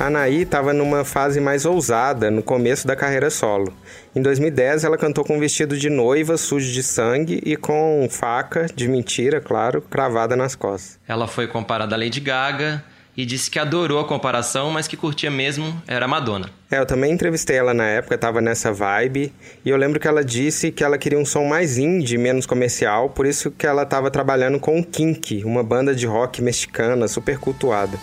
Anaí 0.00 0.42
estava 0.42 0.72
numa 0.72 1.04
fase 1.04 1.40
mais 1.40 1.64
ousada 1.64 2.30
no 2.30 2.40
começo 2.40 2.86
da 2.86 2.94
carreira 2.94 3.30
solo. 3.30 3.74
Em 4.14 4.22
2010, 4.22 4.84
ela 4.84 4.96
cantou 4.96 5.24
com 5.24 5.36
um 5.36 5.40
vestido 5.40 5.76
de 5.76 5.90
noiva 5.90 6.36
sujo 6.36 6.72
de 6.72 6.84
sangue 6.84 7.42
e 7.44 7.56
com 7.56 8.06
faca, 8.08 8.66
de 8.72 8.86
mentira, 8.86 9.40
claro, 9.40 9.82
cravada 9.82 10.36
nas 10.36 10.54
costas. 10.54 11.00
Ela 11.08 11.26
foi 11.26 11.48
comparada 11.48 11.96
a 11.96 11.98
Lady 11.98 12.20
Gaga 12.20 12.84
e 13.16 13.26
disse 13.26 13.50
que 13.50 13.58
adorou 13.58 13.98
a 13.98 14.06
comparação, 14.06 14.70
mas 14.70 14.86
que 14.86 14.96
curtia 14.96 15.32
mesmo 15.32 15.82
era 15.88 16.06
Madonna. 16.06 16.48
É, 16.70 16.78
eu 16.78 16.86
também 16.86 17.10
entrevistei 17.10 17.56
ela 17.56 17.74
na 17.74 17.86
época, 17.86 18.16
tava 18.16 18.40
nessa 18.40 18.72
vibe, 18.72 19.32
e 19.64 19.68
eu 19.68 19.76
lembro 19.76 19.98
que 19.98 20.06
ela 20.06 20.24
disse 20.24 20.70
que 20.70 20.84
ela 20.84 20.96
queria 20.96 21.18
um 21.18 21.24
som 21.24 21.44
mais 21.44 21.76
indie, 21.76 22.16
menos 22.16 22.46
comercial, 22.46 23.10
por 23.10 23.26
isso 23.26 23.50
que 23.50 23.66
ela 23.66 23.82
estava 23.82 24.12
trabalhando 24.12 24.60
com 24.60 24.78
o 24.78 24.84
Kink, 24.84 25.42
uma 25.44 25.64
banda 25.64 25.92
de 25.92 26.06
rock 26.06 26.40
mexicana 26.40 27.08
super 27.08 27.38
cultuada. 27.38 27.98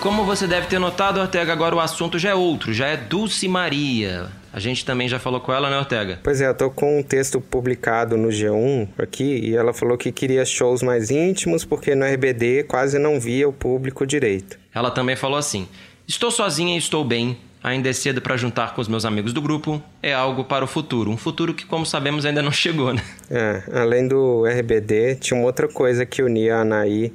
Como 0.00 0.24
você 0.24 0.46
deve 0.46 0.66
ter 0.66 0.78
notado, 0.78 1.20
Ortega, 1.20 1.52
agora 1.52 1.76
o 1.76 1.80
assunto 1.80 2.18
já 2.18 2.30
é 2.30 2.34
outro, 2.34 2.72
já 2.72 2.86
é 2.86 2.96
Dulce 2.96 3.46
Maria. 3.46 4.28
A 4.52 4.58
gente 4.58 4.84
também 4.84 5.06
já 5.06 5.18
falou 5.18 5.40
com 5.40 5.52
ela, 5.52 5.68
né, 5.70 5.78
Ortega? 5.78 6.18
Pois 6.22 6.40
é, 6.40 6.48
eu 6.48 6.54
tô 6.54 6.70
com 6.70 6.98
um 6.98 7.02
texto 7.02 7.40
publicado 7.40 8.16
no 8.16 8.28
G1 8.28 8.88
aqui, 8.98 9.38
e 9.44 9.54
ela 9.54 9.72
falou 9.72 9.96
que 9.98 10.10
queria 10.10 10.44
shows 10.44 10.82
mais 10.82 11.10
íntimos, 11.10 11.64
porque 11.64 11.94
no 11.94 12.04
RBD 12.04 12.64
quase 12.64 12.98
não 12.98 13.20
via 13.20 13.48
o 13.48 13.52
público 13.52 14.06
direito. 14.06 14.58
Ela 14.74 14.90
também 14.90 15.16
falou 15.16 15.38
assim: 15.38 15.68
Estou 16.08 16.30
sozinha 16.30 16.74
e 16.74 16.78
estou 16.78 17.04
bem. 17.04 17.38
Ainda 17.62 17.90
é 17.90 17.92
cedo 17.92 18.22
para 18.22 18.38
juntar 18.38 18.74
com 18.74 18.80
os 18.80 18.88
meus 18.88 19.04
amigos 19.04 19.34
do 19.34 19.42
grupo. 19.42 19.82
É 20.02 20.14
algo 20.14 20.44
para 20.44 20.64
o 20.64 20.66
futuro. 20.66 21.10
Um 21.10 21.16
futuro 21.16 21.52
que, 21.52 21.66
como 21.66 21.84
sabemos, 21.84 22.24
ainda 22.24 22.40
não 22.40 22.50
chegou, 22.50 22.94
né? 22.94 23.02
É, 23.30 23.62
além 23.74 24.08
do 24.08 24.46
RBD, 24.46 25.16
tinha 25.16 25.38
uma 25.38 25.46
outra 25.46 25.68
coisa 25.68 26.06
que 26.06 26.22
unia 26.22 26.56
a 26.56 26.60
Anaí 26.62 27.12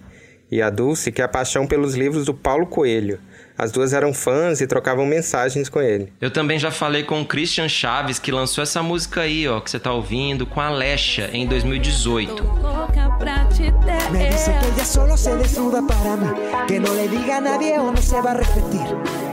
e 0.51 0.61
a 0.61 0.69
Dulce, 0.69 1.11
que 1.11 1.21
é 1.21 1.25
a 1.25 1.27
paixão 1.27 1.65
pelos 1.65 1.95
livros 1.95 2.25
do 2.25 2.33
Paulo 2.33 2.67
Coelho. 2.67 3.19
As 3.57 3.71
duas 3.71 3.93
eram 3.93 4.13
fãs 4.13 4.59
e 4.59 4.67
trocavam 4.67 5.05
mensagens 5.05 5.69
com 5.69 5.81
ele. 5.81 6.11
Eu 6.19 6.29
também 6.29 6.59
já 6.59 6.71
falei 6.71 7.03
com 7.03 7.21
o 7.21 7.25
Christian 7.25 7.69
Chaves, 7.69 8.19
que 8.19 8.29
lançou 8.31 8.61
essa 8.61 8.83
música 8.83 9.21
aí, 9.21 9.47
ó, 9.47 9.61
que 9.61 9.71
você 9.71 9.79
tá 9.79 9.93
ouvindo, 9.93 10.45
com 10.45 10.59
a 10.59 10.69
Lesha, 10.69 11.29
em 11.31 11.47
2018. 11.47 12.43
Me 14.11 14.29
dice 14.29 14.51
que 14.51 14.65
ella 14.65 14.85
solo 14.85 15.17
se 15.17 15.33
desnuda 15.37 15.81
para 15.81 16.17
mí, 16.17 16.27
que 16.67 16.79
no 16.79 16.93
le 16.93 17.07
diga 17.07 17.37
a 17.37 17.41
nadie 17.41 17.79
o 17.79 17.91
no 17.91 18.01
se 18.01 18.21
va 18.21 18.31
a 18.31 18.37
repetir. 18.37 18.85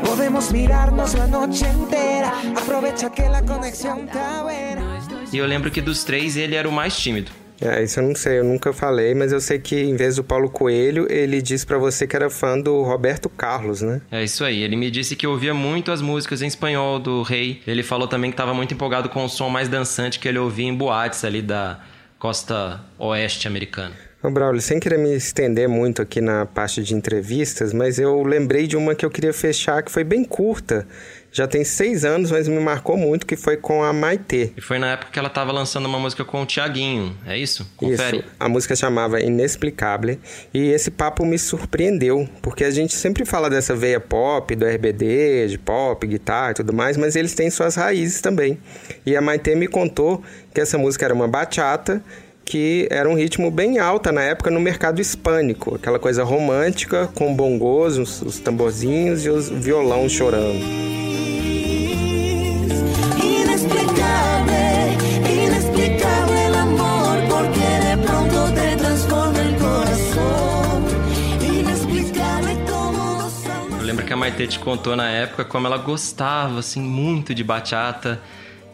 Podemos 0.04 0.52
mirarnos 0.52 1.14
la 1.14 1.26
noche 1.26 1.66
entera, 1.66 2.32
aprovecha 2.56 3.10
que 3.10 3.28
la 3.28 3.42
conexión 3.42 4.04
está 4.04 4.44
buena. 4.44 5.00
E 5.32 5.38
eu 5.38 5.46
lembro 5.46 5.70
que 5.70 5.80
dos 5.80 6.04
três 6.04 6.36
ele 6.36 6.54
era 6.54 6.68
o 6.68 6.72
mais 6.72 6.96
tímido. 6.96 7.41
É, 7.62 7.82
isso 7.82 8.00
eu 8.00 8.04
não 8.04 8.14
sei, 8.14 8.40
eu 8.40 8.44
nunca 8.44 8.72
falei, 8.72 9.14
mas 9.14 9.32
eu 9.32 9.40
sei 9.40 9.58
que 9.58 9.80
em 9.80 9.94
vez 9.94 10.16
do 10.16 10.24
Paulo 10.24 10.50
Coelho, 10.50 11.06
ele 11.08 11.40
disse 11.40 11.64
pra 11.64 11.78
você 11.78 12.06
que 12.06 12.16
era 12.16 12.28
fã 12.28 12.58
do 12.58 12.82
Roberto 12.82 13.28
Carlos, 13.28 13.80
né? 13.80 14.00
É 14.10 14.24
isso 14.24 14.44
aí. 14.44 14.62
Ele 14.62 14.74
me 14.74 14.90
disse 14.90 15.14
que 15.14 15.26
ouvia 15.26 15.54
muito 15.54 15.92
as 15.92 16.02
músicas 16.02 16.42
em 16.42 16.46
espanhol 16.46 16.98
do 16.98 17.22
Rei. 17.22 17.62
Ele 17.66 17.82
falou 17.82 18.08
também 18.08 18.30
que 18.30 18.34
estava 18.34 18.52
muito 18.52 18.74
empolgado 18.74 19.08
com 19.08 19.24
o 19.24 19.28
som 19.28 19.48
mais 19.48 19.68
dançante 19.68 20.18
que 20.18 20.26
ele 20.26 20.38
ouvia 20.38 20.66
em 20.66 20.74
boates 20.74 21.24
ali 21.24 21.40
da 21.40 21.80
costa 22.18 22.80
oeste 22.98 23.46
americana. 23.46 23.94
Ô, 24.22 24.30
Braulio, 24.30 24.60
sem 24.60 24.78
querer 24.78 24.98
me 24.98 25.16
estender 25.16 25.68
muito 25.68 26.00
aqui 26.00 26.20
na 26.20 26.46
parte 26.46 26.80
de 26.80 26.94
entrevistas, 26.94 27.72
mas 27.72 27.98
eu 27.98 28.22
lembrei 28.22 28.68
de 28.68 28.76
uma 28.76 28.94
que 28.94 29.04
eu 29.04 29.10
queria 29.10 29.32
fechar 29.32 29.82
que 29.82 29.90
foi 29.90 30.04
bem 30.04 30.24
curta. 30.24 30.86
Já 31.32 31.46
tem 31.46 31.64
seis 31.64 32.04
anos, 32.04 32.30
mas 32.30 32.46
me 32.46 32.60
marcou 32.60 32.94
muito, 32.94 33.24
que 33.24 33.36
foi 33.36 33.56
com 33.56 33.82
a 33.82 33.90
Maitê. 33.90 34.52
E 34.54 34.60
foi 34.60 34.78
na 34.78 34.92
época 34.92 35.10
que 35.10 35.18
ela 35.18 35.28
estava 35.28 35.50
lançando 35.50 35.86
uma 35.86 35.98
música 35.98 36.26
com 36.26 36.42
o 36.42 36.46
Tiaguinho, 36.46 37.16
é 37.26 37.38
isso? 37.38 37.66
Confere. 37.74 38.18
Isso, 38.18 38.26
a 38.38 38.48
música 38.50 38.76
chamava 38.76 39.18
Inexplicável 39.18 40.18
e 40.52 40.70
esse 40.70 40.90
papo 40.90 41.24
me 41.24 41.38
surpreendeu, 41.38 42.28
porque 42.42 42.64
a 42.64 42.70
gente 42.70 42.94
sempre 42.94 43.24
fala 43.24 43.48
dessa 43.48 43.74
veia 43.74 43.98
pop, 43.98 44.54
do 44.54 44.66
RBD, 44.66 45.48
de 45.48 45.58
pop, 45.58 46.06
guitarra 46.06 46.50
e 46.50 46.54
tudo 46.54 46.72
mais, 46.72 46.98
mas 46.98 47.16
eles 47.16 47.34
têm 47.34 47.48
suas 47.48 47.76
raízes 47.76 48.20
também. 48.20 48.58
E 49.06 49.16
a 49.16 49.22
Maitê 49.22 49.54
me 49.54 49.66
contou 49.66 50.22
que 50.52 50.60
essa 50.60 50.76
música 50.76 51.06
era 51.06 51.14
uma 51.14 51.26
bachata 51.26 52.04
que 52.44 52.88
era 52.90 53.08
um 53.08 53.14
ritmo 53.14 53.50
bem 53.50 53.78
alta 53.78 54.10
na 54.12 54.22
época 54.22 54.50
no 54.50 54.60
mercado 54.60 55.00
hispânico, 55.00 55.76
aquela 55.76 55.98
coisa 55.98 56.24
romântica 56.24 57.08
com 57.14 57.34
bongos, 57.34 57.96
os, 57.96 58.20
os 58.20 58.38
tamborzinhos 58.40 59.24
e 59.24 59.30
os 59.30 59.48
violão 59.48 60.08
chorando. 60.08 61.01
Te 74.46 74.58
contou 74.58 74.96
na 74.96 75.08
época 75.08 75.44
como 75.44 75.66
ela 75.66 75.78
gostava, 75.78 76.58
assim, 76.58 76.80
muito 76.80 77.34
de 77.34 77.44
bachata. 77.44 78.20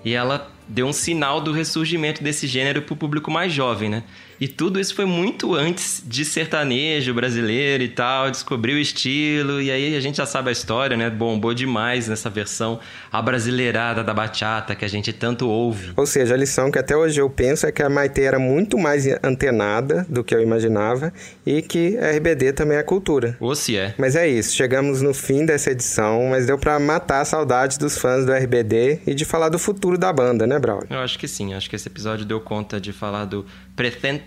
E 0.04 0.14
ela 0.14 0.50
deu 0.66 0.86
um 0.86 0.92
sinal 0.92 1.40
do 1.40 1.52
ressurgimento 1.52 2.22
desse 2.22 2.46
gênero 2.46 2.82
pro 2.82 2.96
público 2.96 3.30
mais 3.30 3.52
jovem, 3.52 3.88
né? 3.88 4.04
E 4.40 4.46
tudo 4.46 4.78
isso 4.78 4.94
foi 4.94 5.04
muito 5.04 5.54
antes 5.54 6.02
de 6.06 6.24
sertanejo 6.24 7.12
brasileiro 7.12 7.82
e 7.82 7.88
tal, 7.88 8.30
descobriu 8.30 8.76
o 8.76 8.78
estilo, 8.78 9.60
e 9.60 9.70
aí 9.70 9.96
a 9.96 10.00
gente 10.00 10.18
já 10.18 10.26
sabe 10.26 10.48
a 10.48 10.52
história, 10.52 10.96
né? 10.96 11.10
Bombou 11.10 11.52
demais 11.52 12.08
nessa 12.08 12.30
versão 12.30 12.78
abrasileirada 13.10 14.04
da 14.04 14.14
bachata 14.14 14.74
que 14.74 14.84
a 14.84 14.88
gente 14.88 15.12
tanto 15.12 15.48
ouve. 15.48 15.92
Ou 15.96 16.06
seja, 16.06 16.34
a 16.34 16.36
lição 16.36 16.70
que 16.70 16.78
até 16.78 16.96
hoje 16.96 17.20
eu 17.20 17.28
penso 17.28 17.66
é 17.66 17.72
que 17.72 17.82
a 17.82 17.88
Maitê 17.88 18.22
era 18.22 18.38
muito 18.38 18.78
mais 18.78 19.06
antenada 19.22 20.06
do 20.08 20.22
que 20.22 20.34
eu 20.34 20.40
imaginava 20.40 21.12
e 21.44 21.60
que 21.60 21.98
a 21.98 22.10
RBD 22.16 22.52
também 22.52 22.78
é 22.78 22.82
cultura. 22.82 23.36
Ou 23.40 23.54
se 23.54 23.76
é. 23.76 23.94
Mas 23.98 24.14
é 24.14 24.28
isso, 24.28 24.54
chegamos 24.54 25.02
no 25.02 25.12
fim 25.12 25.44
dessa 25.44 25.70
edição, 25.70 26.28
mas 26.30 26.46
deu 26.46 26.58
pra 26.58 26.78
matar 26.78 27.22
a 27.22 27.24
saudade 27.24 27.78
dos 27.78 27.98
fãs 27.98 28.24
do 28.24 28.32
RBD 28.32 29.00
e 29.06 29.14
de 29.14 29.24
falar 29.24 29.48
do 29.48 29.58
futuro 29.58 29.98
da 29.98 30.12
banda, 30.12 30.46
né, 30.46 30.58
Braulio? 30.58 30.86
Eu 30.90 31.00
acho 31.00 31.18
que 31.18 31.26
sim, 31.26 31.54
acho 31.54 31.68
que 31.68 31.76
esse 31.76 31.88
episódio 31.88 32.24
deu 32.24 32.40
conta 32.40 32.80
de 32.80 32.92
falar 32.92 33.24
do 33.24 33.44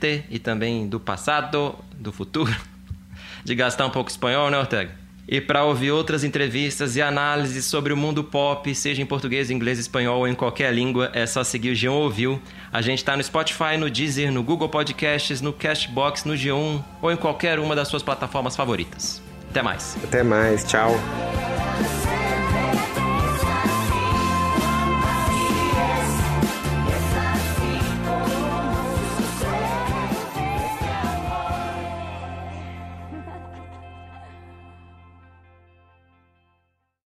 presente 0.02 0.26
e 0.30 0.40
também 0.40 0.88
do 0.88 1.00
passado, 1.00 1.76
do 1.94 2.12
futuro, 2.12 2.54
de 3.46 3.56
gastar 3.56 3.86
um 3.86 3.92
pouco 3.92 4.10
espanhol, 4.10 4.50
né, 4.50 4.58
Ortega? 4.58 5.00
E 5.28 5.40
para 5.40 5.64
ouvir 5.64 5.92
outras 5.92 6.26
entrevistas 6.26 6.98
e 6.98 7.02
análises 7.02 7.64
sobre 7.64 7.94
o 7.94 7.98
mundo 7.98 8.22
pop, 8.22 8.74
seja 8.76 9.02
em 9.02 9.06
português, 9.06 9.50
inglês, 9.50 9.80
espanhol 9.80 10.20
ou 10.20 10.28
em 10.28 10.34
qualquer 10.34 10.74
língua, 10.74 11.10
é 11.14 11.26
só 11.26 11.42
seguir 11.42 11.70
o 11.70 11.74
G1 11.74 11.92
Ouviu. 11.92 12.42
A 12.74 12.82
gente 12.82 13.06
tá 13.06 13.16
no 13.16 13.24
Spotify, 13.24 13.78
no 13.78 13.90
Deezer, 13.90 14.32
no 14.32 14.44
Google 14.44 14.68
Podcasts, 14.68 15.40
no 15.40 15.54
Cashbox, 15.54 16.26
no 16.26 16.34
G1 16.34 16.84
ou 17.02 17.12
em 17.12 17.16
qualquer 17.16 17.60
uma 17.60 17.76
das 17.76 17.88
suas 17.88 18.04
plataformas 18.04 18.58
favoritas. 18.58 19.22
Até 19.50 19.62
mais. 19.62 19.98
Até 20.04 20.24
mais, 20.24 20.66
tchau. 20.66 20.92